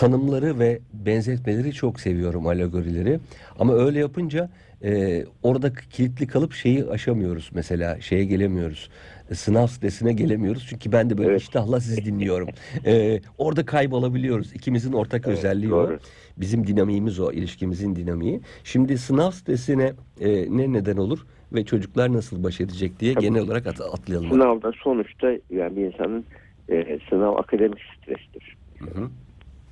tanımları 0.00 0.58
ve 0.58 0.78
benzetmeleri 0.92 1.72
çok 1.72 2.00
seviyorum 2.00 2.46
alegorileri. 2.46 3.20
Ama 3.58 3.74
öyle 3.74 3.98
yapınca 3.98 4.50
e, 4.84 5.24
orada 5.42 5.72
kilitli 5.74 6.26
kalıp 6.26 6.52
şeyi 6.52 6.84
aşamıyoruz 6.84 7.50
mesela 7.54 8.00
şeye 8.00 8.24
gelemiyoruz. 8.24 8.90
E, 9.30 9.34
Sınav 9.34 9.66
sitesine 9.66 10.12
gelemiyoruz 10.12 10.66
çünkü 10.70 10.92
ben 10.92 11.10
de 11.10 11.18
böyle 11.18 11.30
Evet. 11.30 11.40
iştahla 11.40 11.80
sizi 11.80 12.04
dinliyorum. 12.04 12.48
E, 12.86 13.20
orada 13.38 13.66
kaybolabiliyoruz. 13.66 14.52
İkimizin 14.54 14.92
ortak 14.92 15.26
Evet, 15.26 15.38
özelliği 15.38 15.70
doğru. 15.70 15.94
o. 15.94 15.98
Bizim 16.40 16.66
dinamiğimiz 16.66 17.20
o, 17.20 17.32
ilişkimizin 17.32 17.96
dinamiği. 17.96 18.40
Şimdi 18.64 18.98
sınav 18.98 19.30
sitesine 19.30 19.92
e, 20.20 20.56
ne 20.56 20.72
neden 20.72 20.96
olur 20.96 21.26
ve 21.52 21.64
çocuklar 21.64 22.12
nasıl 22.12 22.44
baş 22.44 22.60
edecek 22.60 23.00
diye 23.00 23.14
Tabii. 23.14 23.24
genel 23.24 23.42
olarak 23.42 23.66
at- 23.66 23.80
atlayalım. 23.80 24.30
Sınavda 24.30 24.72
sonuçta 24.84 25.30
yani 25.50 25.76
bir 25.76 25.84
insanın 25.94 26.24
e, 26.68 26.98
sınav 27.10 27.36
akademik 27.36 27.78
strestir. 27.98 28.56
Hı 28.78 29.00
hı. 29.00 29.08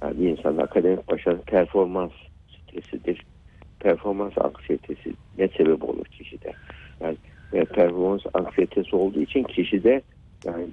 Yani 0.02 0.20
bir 0.20 0.28
insanın 0.28 0.58
akademik 0.58 1.08
başarı 1.08 1.40
performans 1.40 2.12
stresidir. 2.48 3.24
Performans 3.80 4.32
anksiyetesi 4.38 5.14
ne 5.38 5.48
sebep 5.48 5.84
olur 5.84 6.04
kişide? 6.04 6.52
Yani 7.00 7.16
e, 7.52 7.64
performans 7.64 8.22
anksiyetesi 8.34 8.96
olduğu 8.96 9.20
için 9.20 9.42
kişide 9.42 10.02
yani 10.44 10.66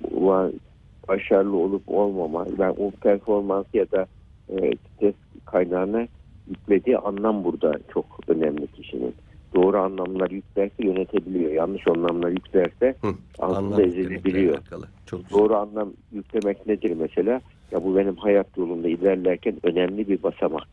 başarılı 1.07 1.57
olup 1.57 1.83
olmama, 1.87 2.45
yani 2.59 2.75
o 2.77 2.91
performans 2.91 3.65
ya 3.73 3.91
da 3.91 4.07
e, 4.49 4.71
stres 4.75 5.15
kaynağına 5.45 6.07
yüklediği 6.49 6.97
anlam 6.97 7.43
burada 7.43 7.79
çok 7.93 8.05
önemli 8.27 8.67
kişinin. 8.67 9.15
Doğru 9.55 9.77
anlamlar 9.77 10.31
yüklerse 10.31 10.73
yönetebiliyor. 10.79 11.51
Yanlış 11.51 11.87
anlamlar 11.87 12.29
yüklerse 12.29 12.95
altında 13.39 13.83
ezilebiliyor. 13.83 14.57
Çok. 15.05 15.31
Doğru 15.31 15.55
anlam 15.55 15.93
yüklemek 16.11 16.67
nedir 16.67 16.91
mesela? 16.91 17.41
Ya 17.71 17.83
bu 17.83 17.95
benim 17.95 18.15
hayat 18.15 18.57
yolunda 18.57 18.87
ilerlerken 18.87 19.57
önemli 19.63 20.07
bir 20.07 20.23
basamak. 20.23 20.67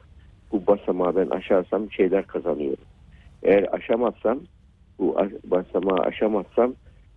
Bu 0.53 0.67
basamağı 0.67 1.17
ben 1.17 1.27
aşarsam 1.27 1.91
şeyler 1.91 2.27
kazanıyorum. 2.27 2.85
Eğer 3.43 3.67
aşamazsam, 3.73 4.41
bu 4.99 5.17
basamağı 5.45 5.99
aşamazsam 5.99 6.75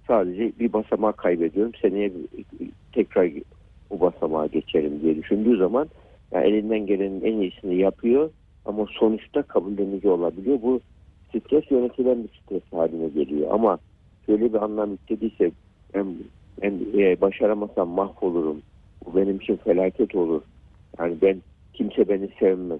sadece 0.08 0.52
bir 0.60 0.74
basamağı 0.74 1.14
kaybediyorum. 1.14 1.72
Seneye 1.82 2.12
tekrar 2.92 3.30
bu 3.90 4.02
basamağa 4.02 4.48
geçerim 4.48 5.02
diye 5.02 5.16
düşündüğü 5.16 5.58
zaman 5.58 5.90
yani 6.32 6.48
elinden 6.48 6.86
gelenin 6.86 7.22
en 7.22 7.42
iyisini 7.42 7.76
yapıyor 7.76 8.30
ama 8.66 8.86
sonuçta 9.00 9.42
kabullenici 9.42 10.10
olabiliyor. 10.10 10.62
Bu 10.62 10.80
stres 11.30 11.72
yönetilen 11.72 12.24
bir 12.24 12.42
stres 12.42 12.72
haline 12.72 13.08
geliyor. 13.08 13.52
Ama 13.52 13.80
şöyle 14.26 14.54
bir 14.54 14.64
anlam 14.64 14.92
yüklediyse 14.92 15.52
ben, 15.94 16.16
ben 16.62 16.80
e, 16.98 17.22
başaramasam 17.22 17.90
mahvolurum. 17.90 18.62
Bu 19.06 19.16
benim 19.16 19.36
için 19.36 19.56
felaket 19.56 20.16
olur. 20.16 20.42
Yani 21.00 21.16
ben 21.22 21.42
kimse 21.74 22.10
beni 22.10 22.30
sevmez. 22.40 22.80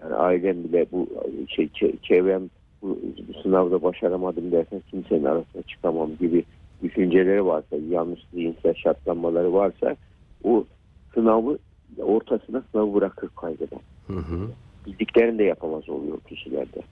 Yani 0.00 0.14
ailem 0.14 0.64
bile 0.64 0.86
bu 0.92 1.06
şey 1.48 1.66
çe- 1.66 1.98
çevrem 2.02 2.50
bu, 2.82 2.98
bu 3.28 3.42
sınavda 3.42 3.82
başaramadım 3.82 4.52
dersen 4.52 4.82
kimsenin 4.90 5.24
arasına 5.24 5.62
çıkamam 5.62 6.10
gibi 6.20 6.44
düşünceleri 6.82 7.46
varsa, 7.46 7.76
yanlış 7.88 8.20
zihinsel 8.34 8.74
şartlanmaları 8.74 9.52
varsa 9.52 9.96
o 10.44 10.64
sınavı 11.14 11.58
ortasına 11.98 12.62
sınavı 12.72 12.94
bırakır 12.94 13.28
kaybeder. 13.28 13.80
Hı 14.06 14.12
hı. 14.12 14.48
Bildiklerini 14.86 15.38
de 15.38 15.44
yapamaz 15.44 15.88
oluyor 15.88 16.20
kişilerde. 16.20 16.82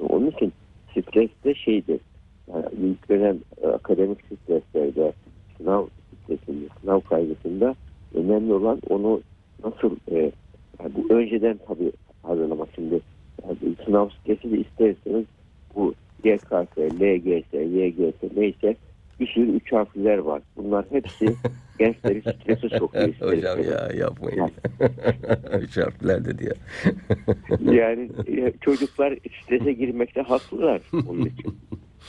Onun 0.00 0.26
için 0.26 0.52
stres 0.90 1.30
de 1.44 1.54
şeydir. 1.54 2.00
Yani 2.52 2.64
yüklenen 2.80 3.38
akademik 3.74 4.18
streslerde, 4.24 5.12
sınav 5.56 5.86
stresinde, 6.24 6.68
sınav 6.80 7.00
kaygısında 7.00 7.76
önemli 8.14 8.52
olan 8.52 8.80
onu 8.88 9.20
nasıl 9.64 9.96
e, 10.10 10.32
yani 10.80 10.92
bu 10.94 11.14
önceden 11.14 11.58
tabii 11.66 11.92
hazırlamak 12.22 12.68
şimdi 12.74 13.00
yani 13.42 13.56
sınav 13.84 14.08
stresi 14.08 14.52
de 14.52 14.58
isterseniz 14.58 15.24
bu 15.74 15.94
YKS, 16.24 16.78
LGS, 16.78 17.54
YGS 17.54 18.36
neyse 18.36 18.76
bir 19.20 19.26
sürü 19.26 19.50
üç 19.50 19.72
harfler 19.72 20.18
var. 20.18 20.42
Bunlar 20.56 20.84
hepsi 20.90 21.26
gençleri 21.78 22.20
strese 22.20 22.68
sokuyor. 22.78 23.14
Hocam 23.20 23.62
ya 23.62 23.88
yapmayın. 23.94 24.50
Üç 25.60 25.76
harfler 25.76 26.24
dedi 26.24 26.44
ya. 26.44 26.54
Yani 27.72 28.10
e, 28.26 28.52
çocuklar 28.60 29.18
strese 29.42 29.72
girmekte 29.72 30.20
haklılar 30.22 30.80
onun 30.92 31.26
için. 31.26 31.58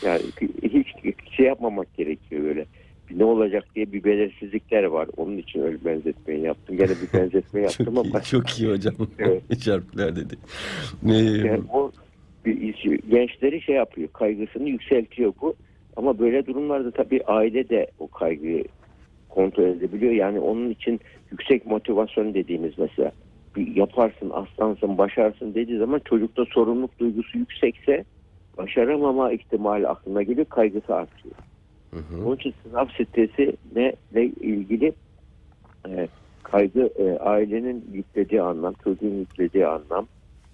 Yani 0.04 0.22
hiç 0.64 0.88
şey 1.36 1.46
yapmamak 1.46 1.94
gerekiyor 1.98 2.44
böyle. 2.44 2.66
Ne 3.16 3.24
olacak 3.24 3.66
diye 3.76 3.92
bir 3.92 4.04
belirsizlikler 4.04 4.84
var. 4.84 5.08
Onun 5.18 5.38
için 5.38 5.62
öyle 5.62 5.86
benzetmeyi 5.86 6.42
yaptım. 6.42 6.78
Gene 6.78 6.90
bir 6.90 7.20
benzetme 7.20 7.62
yaptım 7.62 7.86
Çok 7.86 7.98
ama 8.06 8.20
iyi, 8.20 8.24
çok 8.24 8.60
iyi 8.60 8.70
hocam. 8.72 8.94
Evet. 9.20 9.44
Harfler 9.68 10.16
dedi. 10.16 10.36
Ee, 11.10 11.14
yani 11.14 11.64
bir, 12.46 12.76
gençleri 13.10 13.62
şey 13.62 13.76
yapıyor. 13.76 14.10
Kaygısını 14.14 14.70
yükseltiyor 14.70 15.34
bu. 15.42 15.56
Ama 15.96 16.10
Ama 16.10 16.20
böyle 16.20 16.46
durumlarda 16.46 16.92
tabii 16.92 17.24
aile 17.24 17.70
de 17.70 17.88
o 18.00 18.08
kaygıyı 18.08 18.64
kontrol 19.30 19.64
edebiliyor. 19.64 20.12
Yani 20.12 20.40
onun 20.40 20.70
için 20.70 21.00
yüksek 21.32 21.66
motivasyon 21.66 22.34
dediğimiz 22.34 22.74
mesela 22.78 23.12
bir 23.56 23.76
yaparsın, 23.76 24.30
aslansın, 24.30 24.98
başarsın 24.98 25.54
dediği 25.54 25.78
zaman 25.78 26.02
çocukta 26.06 26.46
sorumluluk 26.46 27.00
duygusu 27.00 27.38
yüksekse 27.38 28.04
başaramama 28.58 29.32
ihtimali 29.32 29.88
aklına 29.88 30.24
geliyor, 30.24 30.46
kaygısı 30.46 30.96
artıyor. 30.96 31.36
Hı 31.94 32.00
hı. 32.00 32.26
Onun 32.26 32.36
için 32.36 32.54
sınav 32.64 32.86
stresi 32.88 33.58
ne 33.76 33.96
ile 34.12 34.26
ilgili 34.26 34.94
e, 35.88 36.08
kaygı 36.44 36.90
e, 36.98 37.18
ailenin 37.18 37.86
yüklediği 37.92 38.42
anlam, 38.42 38.76
çocuğun 38.84 39.20
yüklediği 39.20 39.68
anlam 39.68 40.08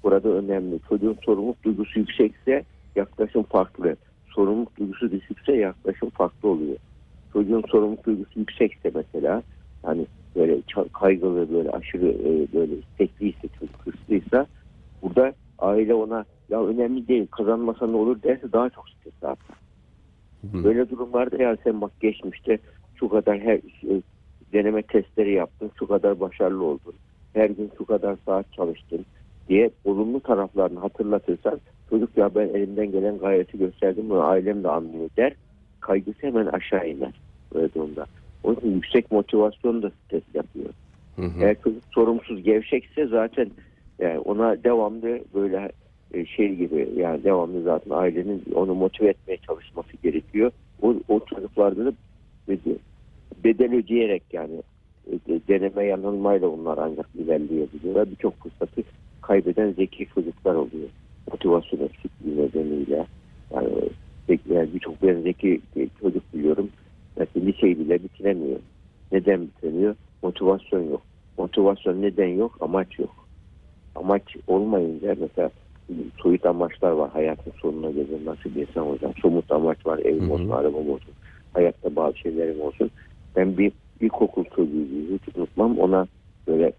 burada 0.03 0.29
önemli. 0.29 0.79
Çocuğun 0.89 1.17
sorumluluk 1.25 1.63
duygusu 1.63 1.99
yüksekse 1.99 2.65
yaklaşım 2.95 3.43
farklı. 3.43 3.95
Sorumluluk 4.25 4.77
duygusu 4.77 5.11
düşükse 5.11 5.55
yaklaşım 5.55 6.09
farklı 6.09 6.49
oluyor. 6.49 6.77
Çocuğun 7.33 7.63
sorumluluk 7.71 8.05
duygusu 8.05 8.39
yüksekse 8.39 8.91
mesela 8.95 9.43
hani 9.83 10.07
böyle 10.35 10.61
kaygılı 10.93 11.53
böyle 11.53 11.69
aşırı 11.69 12.07
e, 12.07 12.53
böyle 12.53 12.73
istekliyse 12.75 13.47
çocuk 13.59 13.85
hırslıysa 13.85 14.47
burada 15.01 15.33
aile 15.59 15.93
ona 15.93 16.25
ya 16.49 16.65
önemli 16.65 17.07
değil 17.07 17.27
kazanmasa 17.27 17.87
ne 17.87 17.95
olur 17.95 18.23
derse 18.23 18.51
daha 18.51 18.69
çok 18.69 18.89
stres 18.89 19.23
artar. 19.23 19.64
Hı. 20.53 20.63
Böyle 20.63 20.89
durumlarda 20.89 21.43
ya 21.43 21.57
sen 21.63 21.81
bak 21.81 21.91
geçmişte 22.01 22.57
şu 22.95 23.09
kadar 23.09 23.39
her 23.39 23.55
e, 23.55 24.01
deneme 24.53 24.81
testleri 24.81 25.33
yaptın, 25.33 25.71
şu 25.79 25.87
kadar 25.87 26.19
başarılı 26.19 26.63
oldun, 26.63 26.93
her 27.33 27.49
gün 27.49 27.71
şu 27.77 27.85
kadar 27.85 28.15
saat 28.25 28.53
çalıştın 28.53 29.05
diye 29.49 29.69
olumlu 29.85 30.19
taraflarını 30.19 30.79
hatırlatırsan 30.79 31.59
çocuk 31.89 32.17
ya 32.17 32.35
ben 32.35 32.47
elimden 32.47 32.91
gelen 32.91 33.17
gayreti 33.17 33.57
gösterdim 33.57 34.09
bunu 34.09 34.23
ailem 34.23 34.63
de 34.63 34.69
anlıyor 34.69 35.09
der. 35.17 35.33
Kaygısı 35.79 36.17
hemen 36.21 36.45
aşağı 36.45 36.89
iner 36.89 37.13
böyle 37.53 37.73
durumda. 37.73 38.05
Onun 38.43 38.55
için 38.55 38.71
yüksek 38.71 39.11
motivasyon 39.11 39.81
da 39.81 39.89
stres 39.89 40.23
yapıyor. 40.33 40.69
Hı 41.15 41.21
hı. 41.21 41.41
Eğer 41.41 41.55
çocuk 41.63 41.83
sorumsuz 41.93 42.43
gevşekse 42.43 43.07
zaten 43.07 43.51
yani 43.99 44.19
ona 44.19 44.63
devamlı 44.63 45.19
böyle 45.33 45.71
e, 46.15 46.25
şey 46.25 46.55
gibi 46.55 46.89
yani 46.95 47.23
devamlı 47.23 47.61
zaten 47.63 47.91
ailenin 47.91 48.43
onu 48.55 48.75
motive 48.75 49.09
etmeye 49.09 49.37
çalışması 49.37 49.97
gerekiyor. 50.03 50.51
O, 50.81 50.95
o 51.07 51.19
çocuklarda 51.25 51.85
da 51.85 51.93
bede- 52.49 52.79
bedel 53.43 53.73
ödeyerek 53.73 54.23
yani 54.33 54.61
e, 55.11 55.19
deneme 55.47 55.85
yanılmayla 55.85 56.47
onlar 56.47 56.77
ancak 56.77 57.09
ilerleyebiliyorlar. 57.15 58.11
Birçok 58.11 58.39
fırsatı 58.43 58.83
kaybeden 59.21 59.71
zeki 59.71 60.05
çocuklar 60.05 60.55
oluyor. 60.55 60.89
Motivasyon 61.31 61.79
eksikliği 61.79 62.37
nedeniyle. 62.37 63.07
Yani, 63.53 63.69
e, 64.29 64.37
yani 64.49 64.73
birçok 64.73 65.03
ben 65.03 65.21
zeki 65.21 65.61
çocuk 66.01 66.33
biliyorum. 66.33 66.69
Mesela 67.17 67.45
liseyi 67.45 67.79
bile 67.79 68.03
bitiremiyor. 68.03 68.59
Neden 69.11 69.41
bitiremiyor? 69.41 69.95
Motivasyon 70.23 70.89
yok. 70.89 71.01
Motivasyon 71.37 72.01
neden 72.01 72.27
yok? 72.27 72.57
Amaç 72.59 72.99
yok. 72.99 73.27
Amaç 73.95 74.23
olmayınca 74.47 75.15
mesela 75.19 75.49
soyut 76.17 76.45
amaçlar 76.45 76.91
var 76.91 77.09
hayatın 77.09 77.53
sonuna 77.61 77.91
gelir 77.91 78.25
nasıl 78.25 78.55
bir 78.55 78.67
insan 78.67 78.87
olacağım. 78.87 79.13
Somut 79.21 79.51
amaç 79.51 79.85
var 79.85 79.99
evim 79.99 80.31
olsun, 80.31 80.49
arabam 80.49 80.89
olsun. 80.89 81.13
Hayatta 81.53 81.95
bazı 81.95 82.17
şeylerim 82.17 82.61
olsun. 82.61 82.91
Ben 83.35 83.57
bir 83.57 83.71
ilkokul 84.01 84.43
çocuğuyum 84.43 85.19
hiç 85.27 85.35
unutmam. 85.35 85.79
Ona 85.79 86.07
böyle 86.47 86.73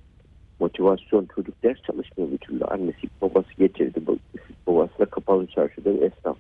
motivasyon 0.61 1.27
çocuk 1.35 1.63
ders 1.65 1.83
çalışmıyor 1.83 2.31
bir 2.31 2.39
türlü. 2.39 2.65
Annesi 2.65 3.07
babası 3.23 3.49
getirdi. 3.59 4.01
Babası 4.67 4.99
da 4.99 5.05
kapalı 5.05 5.47
çarşıda 5.47 5.95
bir 5.95 6.03
esnaf 6.03 6.37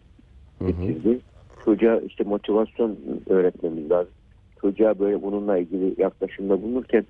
Hı 0.59 0.65
hı. 0.65 0.71
getirdi. 0.71 1.21
Çocuğa 1.65 2.01
işte 2.01 2.25
motivasyon 2.25 2.99
öğretmemiz 3.27 3.91
lazım. 3.91 4.13
Çocuğa 4.61 4.99
böyle 4.99 5.23
bununla 5.23 5.59
ilgili 5.59 6.03
yaklaşımda 6.03 6.63
bulunurken 6.63 7.07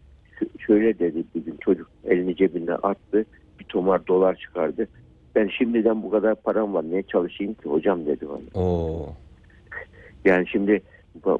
şöyle 0.59 0.99
dedi 0.99 1.25
bir 1.35 1.45
gün 1.45 1.57
çocuk 1.61 1.89
elini 2.05 2.37
cebine 2.37 2.75
attı. 2.75 3.25
Bir 3.61 3.65
tomar 3.65 4.07
dolar 4.07 4.37
çıkardı. 4.37 4.89
Ben 5.37 5.49
şimdiden 5.49 6.03
bu 6.03 6.11
kadar 6.11 6.35
param 6.35 6.75
var. 6.75 6.85
Niye 6.85 7.03
çalışayım 7.03 7.55
ki 7.55 7.69
hocam 7.69 8.07
dedi 8.07 8.27
bana. 8.29 8.63
Oo. 8.65 9.09
Yani 10.25 10.49
şimdi 10.49 10.83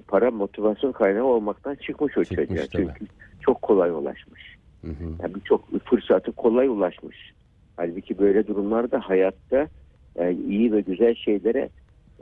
para 0.09 0.31
motivasyon 0.31 0.93
kaynağı 0.93 1.25
olmaktan 1.25 1.75
çıkmış 1.75 2.19
o 2.19 2.25
Çıkmış 2.25 2.49
çocuğa. 2.49 2.67
tabii. 2.73 2.89
Çünkü 2.99 3.13
çok 3.41 3.63
kolay 3.63 3.91
ulaşmış. 3.91 4.57
Hı 4.83 4.89
hı. 4.91 5.05
Yani 5.23 5.35
birçok 5.35 5.81
fırsatı 5.85 6.33
kolay 6.33 6.69
ulaşmış. 6.69 7.33
Halbuki 7.77 8.19
böyle 8.19 8.47
durumlarda 8.47 9.01
hayatta 9.01 9.69
e, 10.17 10.33
iyi 10.33 10.73
ve 10.73 10.81
güzel 10.81 11.15
şeylere 11.15 11.69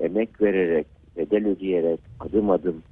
emek 0.01 0.41
vererek, 0.43 0.87
bedel 1.17 1.47
ödeyerek, 1.47 2.01
adım 2.21 2.51
adım 2.51 2.83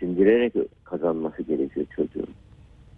sindirerek 0.00 0.54
kazanması 0.84 1.42
gerekiyor 1.42 1.86
çocuğun. 1.96 2.34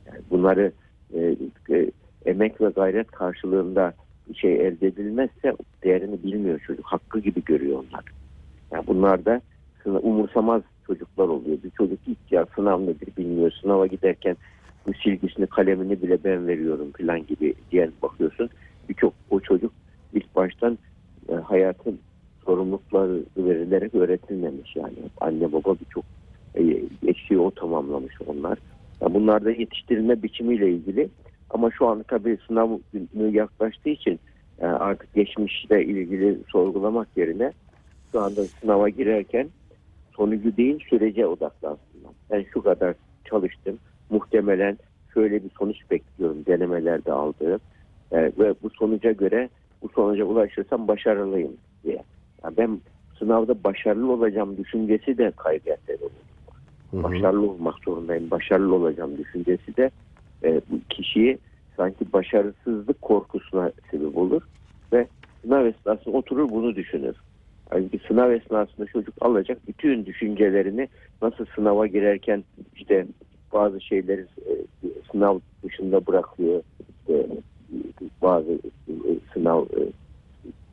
Yani 0.07 0.21
bunları 0.31 0.73
e, 1.15 1.37
e, 1.71 1.91
emek 2.27 2.61
ve 2.61 2.69
gayret 2.69 3.11
karşılığında 3.11 3.95
şey 4.35 4.67
elde 4.67 4.87
edilmezse 4.87 5.57
değerini 5.85 6.23
bilmiyor 6.23 6.59
çocuk. 6.59 6.87
Hakkı 6.87 7.21
gibi 7.21 7.45
görüyor 7.45 7.79
onlar. 7.79 8.05
Yani 8.73 8.87
bunlar 8.87 9.25
da 9.25 9.41
umursamaz 9.87 10.63
çocuklar 10.87 11.29
oluyor. 11.29 11.59
Bir 11.65 11.71
çocuk 11.71 11.99
ilk 12.07 12.33
ya 12.33 12.47
sınav 12.55 12.83
nedir 12.83 13.09
bilmiyor. 13.19 13.51
Sınava 13.61 13.87
giderken 13.87 14.37
bu 14.87 14.93
silgisini 14.95 15.47
kalemini 15.47 16.03
bile 16.03 16.25
ben 16.25 16.47
veriyorum 16.47 16.93
falan 16.99 17.27
gibi 17.27 17.55
diyen 17.71 17.93
bakıyorsun. 18.03 18.51
Birçok 18.89 19.15
o 19.31 19.41
çocuk 19.41 19.73
ilk 20.13 20.37
baştan 20.37 20.79
e, 21.29 21.35
hayatın 21.35 21.99
sorumlulukları 22.45 23.23
verilerek 23.37 23.95
öğretilmemiş 23.95 24.77
yani. 24.77 24.95
Anne 25.21 25.53
baba 25.53 25.75
birçok 25.81 26.05
eksiği 27.07 27.41
o 27.41 27.51
tamamlamış 27.51 28.15
onlar. 28.27 28.59
Yani 29.01 29.15
bunlar 29.15 29.45
da 29.45 29.51
yetiştirilme 29.51 30.23
biçimiyle 30.23 30.71
ilgili. 30.71 31.09
Ama 31.55 31.71
şu 31.71 31.87
an 31.87 32.05
tabii 32.09 32.39
sınav 32.47 32.79
günü 32.93 33.37
yaklaştığı 33.37 33.89
için 33.89 34.21
e, 34.59 34.67
artık 34.67 35.15
geçmişle 35.15 35.85
ilgili 35.85 36.39
sorgulamak 36.49 37.09
yerine 37.17 37.53
şu 38.13 38.21
anda 38.21 38.45
sınava 38.61 38.89
girerken 38.89 39.51
sonucu 40.17 40.57
değil 40.57 40.85
sürece 40.91 41.27
odaklansınlar. 41.27 42.13
Ben 42.31 42.45
şu 42.53 42.63
kadar 42.63 42.95
çalıştım. 43.25 43.79
Muhtemelen 44.11 44.79
şöyle 45.15 45.45
bir 45.45 45.51
sonuç 45.59 45.91
bekliyorum 45.91 46.47
denemelerde 46.47 47.13
aldığım. 47.13 47.61
E, 48.13 48.19
ve 48.19 48.55
bu 48.63 48.71
sonuca 48.71 49.13
göre 49.13 49.49
bu 49.83 49.89
sonuca 49.89 50.25
ulaşırsam 50.25 50.89
başarılıyım 50.89 51.57
diye. 51.85 52.03
Yani 52.45 52.57
ben 52.57 52.81
sınavda 53.19 53.65
başarılı 53.65 54.13
olacağım 54.13 54.57
düşüncesi 54.57 55.19
de 55.19 55.33
olur. 56.01 56.11
Hı 56.91 56.97
hı. 56.97 57.03
Başarılı 57.03 57.51
olmak 57.51 57.75
zorundayım. 57.85 58.31
Başarılı 58.31 58.75
olacağım 58.75 59.19
düşüncesi 59.19 59.77
de 59.77 59.91
e, 60.45 60.61
bu 60.71 60.81
kişiyi 60.91 61.39
sanki 61.77 62.13
başarısızlık 62.13 63.03
korkusuna 63.03 63.73
sebep 63.91 64.17
olur 64.17 64.43
ve 64.93 65.07
sınav 65.43 65.67
esnasında 65.67 66.17
oturur 66.17 66.51
bunu 66.51 66.77
düşünür. 66.77 67.17
Halbuki 67.71 68.01
sınav 68.09 68.31
esnasında 68.31 68.87
çocuk 68.87 69.15
alacak 69.21 69.69
bütün 69.69 70.07
düşüncelerini 70.07 70.89
nasıl 71.23 71.45
sınava 71.55 71.87
girerken 71.87 72.45
işte 72.75 73.07
bazı 73.53 73.81
şeyleri 73.81 74.21
e, 74.21 74.53
sınav 75.13 75.39
dışında 75.65 76.07
bırakıyor. 76.07 76.63
İşte, 76.99 77.27
bazı 78.23 78.53
e, 78.89 79.03
sınav 79.33 79.63
e, 79.63 79.83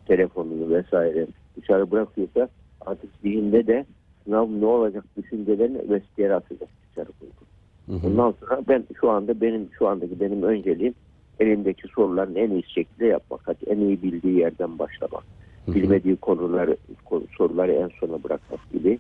telefonunu 0.05 0.75
vesaire 0.75 1.27
dışarı 1.61 1.91
bırakıyorsa 1.91 2.49
artık 2.81 3.09
zihinde 3.23 3.67
de 3.67 3.85
sınav 4.23 4.47
ne 4.49 4.65
olacak 4.65 5.03
düşüncelerini 5.17 5.89
vestiyere 5.89 6.33
atacak 6.35 6.69
dışarı 6.89 7.11
koyuyor. 7.19 7.50
Hı 7.91 7.95
hı. 7.95 8.07
Ondan 8.07 8.33
sonra 8.39 8.61
ben 8.67 8.83
şu 8.99 9.09
anda 9.09 9.41
benim 9.41 9.69
şu 9.79 9.87
andaki 9.87 10.19
benim 10.19 10.43
önceliğim 10.43 10.93
elimdeki 11.39 11.87
soruların 11.87 12.35
en 12.35 12.49
iyi 12.51 12.63
şekilde 12.67 13.05
yapmak. 13.05 13.41
Hadi 13.43 13.65
en 13.67 13.77
iyi 13.79 14.01
bildiği 14.03 14.37
yerden 14.39 14.79
başlamak. 14.79 15.23
Bilmediği 15.67 16.15
konuları 16.15 16.77
konu- 17.05 17.27
soruları 17.37 17.71
en 17.71 17.89
sona 17.99 18.23
bırakmak 18.23 18.71
gibi 18.73 18.99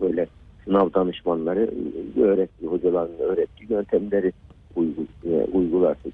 böyle 0.00 0.26
sınav 0.64 0.92
danışmanları 0.94 1.70
e, 2.16 2.20
öğrettiği, 2.20 2.70
hocaların 2.70 3.18
öğrettiği 3.18 3.72
yöntemleri 3.72 4.32
uygu, 4.76 5.06
e, 5.24 5.44
uygularsa 5.52 6.08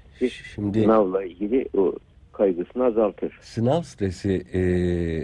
Şimdi 0.55 0.81
sınavla 0.81 1.23
ilgili 1.23 1.65
o 1.77 1.93
kaygısını 2.33 2.83
azaltır. 2.83 3.39
sınav 3.41 3.81
stresi 3.81 4.31
e, 4.53 4.59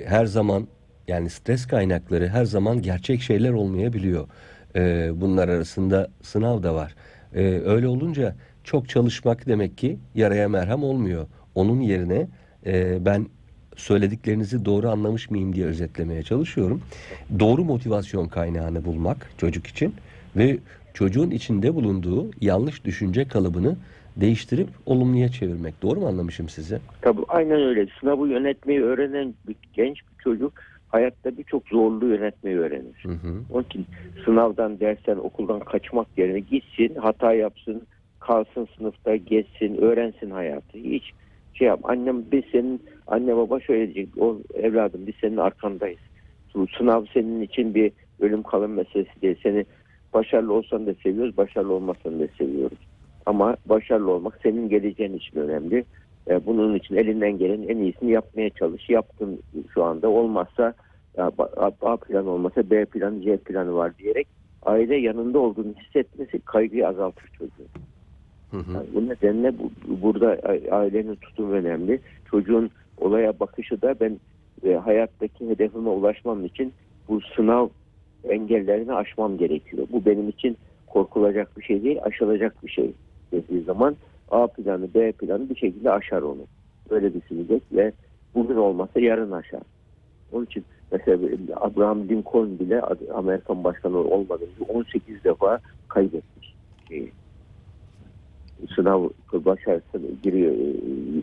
her 0.06 0.26
zaman 0.26 0.68
yani 1.08 1.30
stres 1.30 1.66
kaynakları 1.66 2.28
her 2.28 2.46
zaman 2.46 2.82
gerçek 2.82 3.22
şeyler 3.22 3.52
olmayabiliyor. 3.54 4.28
E, 4.76 5.12
bunlar 5.16 5.50
arasında 5.50 6.08
sınav 6.22 6.64
da 6.64 6.76
var. 6.76 6.96
E, 7.36 7.42
öyle 7.66 7.88
olunca 7.88 8.36
çok 8.64 8.90
çalışmak 8.90 9.48
demek 9.48 9.78
ki 9.78 9.98
yaraya 10.16 10.50
merhem 10.50 10.84
olmuyor. 10.84 11.28
Onun 11.56 11.82
yerine 11.82 12.28
e, 12.66 13.06
ben 13.06 13.26
söylediklerinizi 13.76 14.66
doğru 14.66 14.90
anlamış 14.90 15.30
mıyım 15.30 15.56
diye 15.56 15.66
özetlemeye 15.66 16.24
çalışıyorum. 16.24 16.82
Doğru 17.40 17.64
motivasyon 17.64 18.28
kaynağını 18.28 18.86
bulmak 18.86 19.30
çocuk 19.38 19.68
için 19.68 19.96
ve 20.36 20.58
çocuğun 20.94 21.32
içinde 21.32 21.76
bulunduğu 21.76 22.32
yanlış 22.42 22.86
düşünce 22.86 23.28
kalıbını 23.28 23.76
değiştirip 24.16 24.68
olumluya 24.86 25.30
çevirmek. 25.30 25.82
Doğru 25.82 26.00
mu 26.00 26.08
anlamışım 26.08 26.50
sizi? 26.50 26.80
Tabii 27.02 27.22
aynen 27.28 27.62
öyle. 27.62 27.88
Sınavı 28.00 28.28
yönetmeyi 28.28 28.82
öğrenen 28.82 29.34
bir 29.48 29.56
genç 29.74 29.98
bir 29.98 30.24
çocuk 30.24 30.54
hayatta 30.94 31.38
birçok 31.38 31.68
zorluğu 31.68 32.08
yönetmeyi 32.08 32.58
öğrenir. 32.58 33.04
Hı 33.04 33.12
hı. 33.12 33.42
Onun 33.50 33.64
için 33.64 33.86
sınavdan, 34.26 34.80
dersten, 34.80 35.18
okuldan 35.18 35.60
kaçmak 35.60 36.08
yerine 36.18 36.40
gitsin, 36.40 36.96
hata 36.96 37.34
yapsın, 37.34 37.82
kalsın 38.20 38.68
sınıfta, 38.78 39.16
geçsin, 39.16 39.78
öğrensin 39.82 40.30
hayatı. 40.30 40.78
Hiç 40.78 41.04
şey 41.54 41.68
yap. 41.68 41.80
Annem 41.84 42.24
biz 42.32 42.44
senin, 42.52 42.82
anne 43.08 43.36
baba 43.36 43.60
şöyle 43.60 43.94
diyecek, 43.94 44.18
o 44.18 44.38
evladım 44.54 45.08
biz 45.08 45.16
senin 45.22 45.38
arkandayız. 45.38 46.00
Bu 46.56 46.68
sınav 46.78 47.06
senin 47.14 47.42
için 47.42 47.76
bir 47.76 47.92
ölüm 48.20 48.44
kalım 48.44 48.74
meselesi 48.74 49.22
değil. 49.22 49.36
Seni 49.44 49.66
başarılı 50.14 50.54
olsan 50.54 50.86
da 50.88 50.94
seviyoruz, 50.94 51.38
başarılı 51.38 51.74
olmasan 51.74 52.20
da 52.20 52.28
seviyoruz. 52.38 52.78
Ama 53.26 53.56
başarılı 53.66 54.12
olmak 54.12 54.40
senin 54.44 54.70
geleceğin 54.70 55.14
için 55.14 55.40
önemli. 55.40 55.86
E, 56.30 56.46
bunun 56.46 56.76
için 56.76 56.96
elinden 56.96 57.38
gelen 57.38 57.68
en 57.68 57.78
iyisini 57.78 58.12
yapmaya 58.12 58.50
çalış. 58.50 58.90
Yaptın 58.90 59.40
şu 59.74 59.84
anda. 59.84 60.10
Olmazsa 60.10 60.74
A, 61.82 61.98
planı 61.98 62.30
olmasa 62.30 62.70
B 62.70 62.86
planı, 62.86 63.22
C 63.22 63.38
planı 63.38 63.76
var 63.76 63.98
diyerek 63.98 64.28
aile 64.66 64.96
yanında 64.96 65.40
olduğunu 65.40 65.74
hissetmesi 65.74 66.40
kaygıyı 66.40 66.88
azaltır 66.88 67.28
çocuğun. 67.28 67.68
Hı 68.52 68.58
hı. 68.58 68.74
Yani 68.74 68.88
bu 68.94 69.10
nedenle 69.10 69.54
bu, 69.60 69.72
burada 70.02 70.38
ailenin 70.72 71.16
tutumu 71.16 71.54
önemli. 71.54 72.00
Çocuğun 72.32 72.72
olaya 72.98 73.40
bakışı 73.40 73.82
da 73.82 73.96
ben 74.00 74.20
e, 74.64 74.74
hayattaki 74.74 75.50
hedefime 75.50 75.90
ulaşmam 75.90 76.46
için 76.46 76.74
bu 77.08 77.22
sınav 77.36 77.68
engellerini 78.30 78.94
aşmam 78.94 79.38
gerekiyor. 79.38 79.88
Bu 79.92 80.06
benim 80.06 80.30
için 80.30 80.58
korkulacak 80.88 81.58
bir 81.58 81.64
şey 81.64 81.84
değil, 81.84 82.00
aşılacak 82.04 82.64
bir 82.64 82.70
şey 82.70 82.92
dediği 83.32 83.64
zaman 83.64 83.96
A 84.34 84.48
planı, 84.48 84.94
B 84.94 85.12
planı 85.12 85.50
bir 85.50 85.56
şekilde 85.56 85.92
aşar 85.92 86.22
onu. 86.22 86.42
Böyle 86.90 87.14
düşünecek 87.14 87.64
ve 87.72 87.92
bugün 88.36 88.56
olmasa 88.56 89.00
yarın 89.00 89.32
aşar. 89.32 89.62
Onun 90.32 90.46
için 90.46 90.66
mesela 90.92 91.20
Abraham 91.56 92.10
Lincoln 92.10 92.60
bile 92.60 92.82
Amerikan 93.14 93.64
başkanı 93.64 93.98
olmadan 93.98 94.48
önce 94.48 94.72
18 94.74 95.24
defa 95.24 95.60
kaybetmiş. 95.88 96.54
Şeyi. 96.88 97.12
Sınav 98.76 99.10
başarısını 99.34 100.08
giriyor 100.24 100.54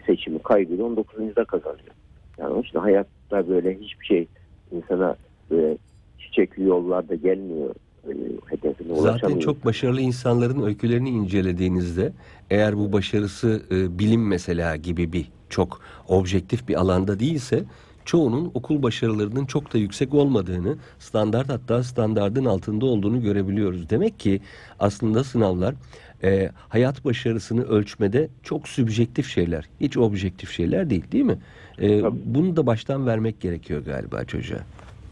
seçimi 0.06 0.38
kaybediyor 0.38 0.88
19. 0.88 1.36
da 1.36 1.44
kazanıyor. 1.44 1.94
Yani 2.38 2.52
onun 2.52 2.62
için 2.62 2.78
hayatta 2.78 3.48
böyle 3.48 3.78
hiçbir 3.78 4.06
şey 4.06 4.26
insana 4.72 5.16
böyle 5.50 5.78
çiçekli 6.18 6.64
yollarda 6.64 7.14
gelmiyor 7.14 7.74
e, 8.08 8.12
hedefine 8.46 8.94
Zaten 8.94 9.10
ulaşamıyor. 9.12 9.40
çok 9.40 9.64
başarılı 9.64 10.00
insanların 10.00 10.62
öykülerini 10.62 11.08
incelediğinizde 11.10 12.12
eğer 12.50 12.78
bu 12.78 12.92
başarısı 12.92 13.62
e, 13.70 13.98
bilim 13.98 14.28
mesela 14.28 14.76
gibi 14.76 15.12
bir 15.12 15.26
çok 15.48 15.80
objektif 16.08 16.68
bir 16.68 16.80
alanda 16.80 17.20
değilse 17.20 17.64
çoğunun 18.04 18.50
okul 18.54 18.82
başarılarının 18.82 19.44
çok 19.46 19.74
da 19.74 19.78
yüksek 19.78 20.14
olmadığını, 20.14 20.76
standart 20.98 21.48
hatta 21.48 21.82
standardın 21.82 22.44
altında 22.44 22.86
olduğunu 22.86 23.22
görebiliyoruz. 23.22 23.90
Demek 23.90 24.20
ki 24.20 24.40
aslında 24.78 25.24
sınavlar 25.24 25.74
e, 26.22 26.50
hayat 26.68 27.04
başarısını 27.04 27.64
ölçmede 27.64 28.28
çok 28.42 28.68
sübjektif 28.68 29.26
şeyler, 29.28 29.68
hiç 29.80 29.96
objektif 29.96 30.50
şeyler 30.50 30.90
değil, 30.90 31.04
değil 31.12 31.24
mi? 31.24 31.38
E, 31.78 32.00
Tabii. 32.00 32.18
bunu 32.24 32.56
da 32.56 32.66
baştan 32.66 33.06
vermek 33.06 33.40
gerekiyor 33.40 33.84
galiba 33.84 34.24
çocuğa. 34.24 34.58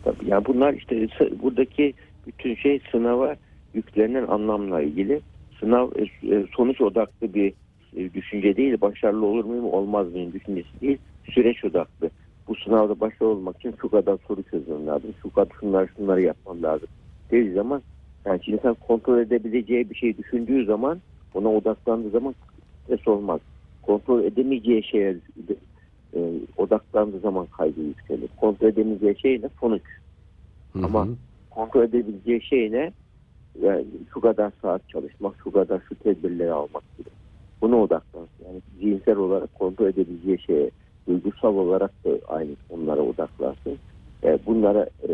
Tabii 0.05 0.31
yani 0.31 0.45
bunlar 0.45 0.75
işte 0.75 1.09
buradaki 1.43 1.95
bütün 2.29 2.55
şey 2.55 2.81
sınava 2.91 3.37
yüklenen 3.75 4.27
anlamla 4.27 4.83
ilgili. 4.83 5.21
Sınav 5.61 5.91
e, 5.97 6.03
e, 6.35 6.47
sonuç 6.57 6.81
odaklı 6.81 7.35
bir 7.35 7.53
e, 7.97 8.15
düşünce 8.15 8.57
değil, 8.57 8.81
başarılı 8.81 9.27
olur 9.27 9.45
muyum 9.45 9.65
olmaz 9.65 10.13
mıyım 10.13 10.33
düşüncesi 10.33 10.81
değil, 10.81 10.99
süreç 11.31 11.65
odaklı. 11.65 12.11
Bu 12.49 12.55
sınavda 12.55 13.01
başarılı 13.01 13.29
olmak 13.33 13.57
için 13.57 13.75
şu 13.81 13.89
kadar 13.89 14.19
soru 14.29 14.43
çözmem 14.43 14.87
lazım, 14.87 15.15
şu 15.23 15.31
kadar 15.31 15.53
şunları 15.61 15.89
şunları 15.97 16.23
yapmam 16.23 16.63
lazım 16.63 16.89
dediği 17.31 17.53
zaman 17.53 17.83
yani 18.27 18.41
insan 18.47 18.75
kontrol 18.75 19.19
edebileceği 19.19 19.91
bir 19.91 19.95
şey 19.95 20.19
düşündüğü 20.19 20.65
zaman 20.65 21.03
ona 21.35 21.53
odaklandığı 21.53 22.11
zaman 22.11 22.35
stres 22.85 23.09
olmaz. 23.09 23.41
Kontrol 23.83 24.25
edemeyeceği 24.25 24.85
şeye 24.85 25.17
e, 26.17 26.21
odaklandığı 26.57 27.21
zaman 27.21 27.47
kaygı 27.47 27.81
yükselir. 27.81 28.29
Kontrol 28.37 28.69
edemeyeceği 28.69 29.19
şey 29.21 29.43
ne? 29.43 29.49
Sonuç. 29.61 29.83
Hı 30.73 30.79
Ama- 30.85 31.07
hı. 31.07 31.17
Kontrol 31.51 31.83
edebileceği 31.83 32.43
şey 32.43 32.73
ne? 32.73 32.93
Yani 33.63 33.85
şu 34.15 34.21
kadar 34.21 34.53
saat 34.63 34.89
çalışmak, 34.89 35.35
şu 35.45 35.51
kadar 35.51 35.81
şu 35.89 35.95
tedbirleri 35.95 36.53
almak 36.53 36.97
gibi. 36.99 37.09
Buna 37.63 37.77
odaklansın. 37.77 38.45
Yani 38.47 38.61
zihinsel 38.81 39.17
olarak 39.17 39.55
kontrol 39.55 39.87
edebileceği 39.87 40.39
şeye, 40.47 40.71
duygusal 41.09 41.57
olarak 41.57 42.05
da 42.05 42.11
aynı 42.29 42.51
onlara 42.71 43.01
odaklansın. 43.01 43.79
E, 44.25 44.39
bunlara 44.47 44.87
e, 45.09 45.11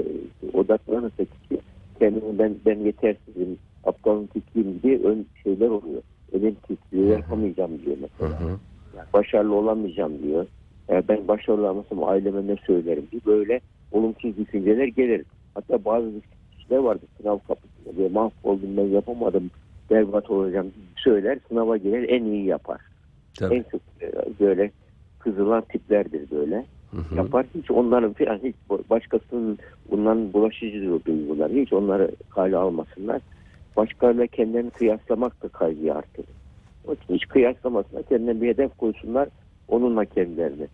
odaklanırsa 0.53 1.25
kişi 1.25 1.61
kendini 1.99 2.39
ben, 2.39 2.57
ben 2.67 2.79
yetersizim, 2.79 3.59
aptalın 3.85 4.27
tikliyim 4.27 4.81
diye 4.83 4.99
ön 4.99 5.27
şeyler 5.43 5.69
oluyor. 5.69 6.03
Elim 6.33 6.55
titriyor, 6.55 7.09
yapamayacağım 7.09 7.83
diyor 7.85 7.97
mesela. 8.01 8.41
hı. 8.41 8.59
Yani 8.97 9.07
başarılı 9.13 9.55
olamayacağım 9.55 10.23
diyor. 10.23 10.47
E, 10.91 11.09
ben 11.09 11.29
başarılı 11.29 11.63
olamasam 11.63 12.05
aileme 12.05 12.47
ne 12.47 12.57
söylerim 12.67 13.09
diye 13.13 13.21
böyle 13.27 13.61
olumsuz 13.93 14.37
düşünceler 14.37 14.87
gelir. 14.87 15.25
Hatta 15.55 15.85
bazı 15.85 16.13
kişiler 16.51 16.79
vardı 16.79 17.07
sınav 17.17 17.39
kapısında 17.39 17.97
diye 17.97 18.09
mahvoldum 18.09 18.77
ben 18.77 18.87
yapamadım 18.87 19.51
berbat 19.91 20.31
olacağım 20.31 20.73
söyler 20.97 21.39
sınava 21.49 21.77
girer 21.77 22.09
en 22.09 22.25
iyi 22.25 22.45
yapar. 22.45 22.81
Tabii. 23.35 23.55
En 23.55 23.63
çok 23.63 23.81
e, 24.03 24.13
böyle 24.41 24.71
kızılan 25.19 25.63
tiplerdir 25.63 26.31
böyle. 26.31 26.67
Hı 26.91 26.97
hı. 26.97 27.15
Yapar 27.17 27.47
hiç 27.55 27.71
onların 27.71 28.13
falan 28.13 28.41
hiç 28.43 28.57
başkasının 28.91 29.59
bunların 29.91 30.33
bulaşıcı 30.33 31.01
duygular 31.07 31.53
hiç 31.53 31.73
onları 31.73 32.11
kale 32.31 32.57
almasınlar. 32.57 33.21
Başkalarıyla 33.77 34.27
kendilerini 34.27 34.71
kıyaslamak 34.71 35.43
da 35.43 35.49
kaygıyı 35.49 35.95
artırır. 35.95 36.35
Onun 36.87 36.97
için 36.97 37.15
hiç 37.15 37.29
kıyaslamasınlar 37.29 38.03
kendine 38.03 38.41
bir 38.41 38.49
hedef 38.49 38.77
koysunlar 38.79 39.29
onunla 39.69 40.05
kendilerini 40.05 40.69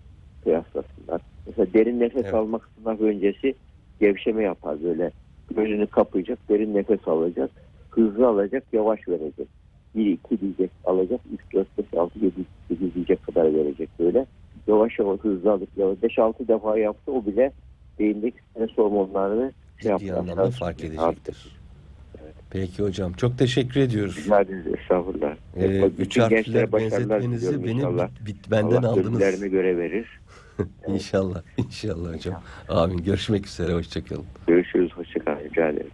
kıyaslasınlar. 0.44 1.20
Mesela 1.46 1.72
derin 1.74 2.00
nefes 2.00 2.24
Evet. 2.24 2.34
almak 2.34 2.68
sınav 2.78 2.98
öncesi 2.98 3.54
gevşeme 4.00 4.42
yapar 4.42 4.82
böyle 4.82 5.10
gözünü 5.56 5.86
kapayacak 5.86 6.38
derin 6.48 6.74
nefes 6.74 7.08
alacak 7.08 7.50
hızlı 7.90 8.28
alacak 8.28 8.64
yavaş 8.72 9.08
verecek. 9.08 9.48
1 9.94 10.06
2 10.06 10.40
diyecek 10.40 10.70
alacak 10.84 11.20
3 11.48 11.54
4 11.54 11.78
5 11.78 11.86
6 11.98 12.18
7 12.18 12.32
8 12.68 12.94
diyecek 12.94 13.22
kadar 13.22 13.54
verecek 13.54 13.88
böyle. 13.98 14.26
Yavaş 14.66 14.98
yavaş 14.98 15.20
hızlı 15.20 15.52
alıp 15.52 15.68
yavaş 15.76 16.02
5 16.02 16.18
6 16.18 16.48
defa 16.48 16.78
yaptı 16.78 17.12
o 17.12 17.26
bile 17.26 17.52
beyindeki 17.98 18.36
stres 18.50 18.70
hormonlarını 18.70 19.52
şey 19.82 19.92
anlamda 19.92 20.50
fark 20.50 20.84
edecektir. 20.84 21.60
Peki 22.50 22.82
hocam 22.82 23.12
çok 23.12 23.38
teşekkür 23.38 23.80
ediyoruz. 23.80 24.16
Rica 24.24 24.40
ederiz 24.40 24.66
estağfurullah. 24.66 25.36
Ee, 25.56 25.90
üç 25.98 26.18
harfler 26.18 26.72
benzetmenizi 26.72 27.46
diliyorum 27.46 27.64
beni 27.64 27.72
inşallah. 27.72 28.10
bit, 28.26 28.50
benden 28.50 28.76
Allah 28.76 28.88
aldınız. 28.88 29.18
gönüllerine 29.18 29.48
göre 29.48 29.78
verir. 29.78 30.20
İnşallah. 30.88 31.42
İnşallah 31.56 32.14
hocam. 32.14 32.42
Amin. 32.68 32.98
Görüşmek 32.98 33.46
üzere. 33.46 33.72
Hoşçakalın. 33.72 34.24
Görüşürüz. 34.46 34.92
Hoşçakalın. 34.92 35.38
Rica 35.44 35.68
ederim. 35.68 35.90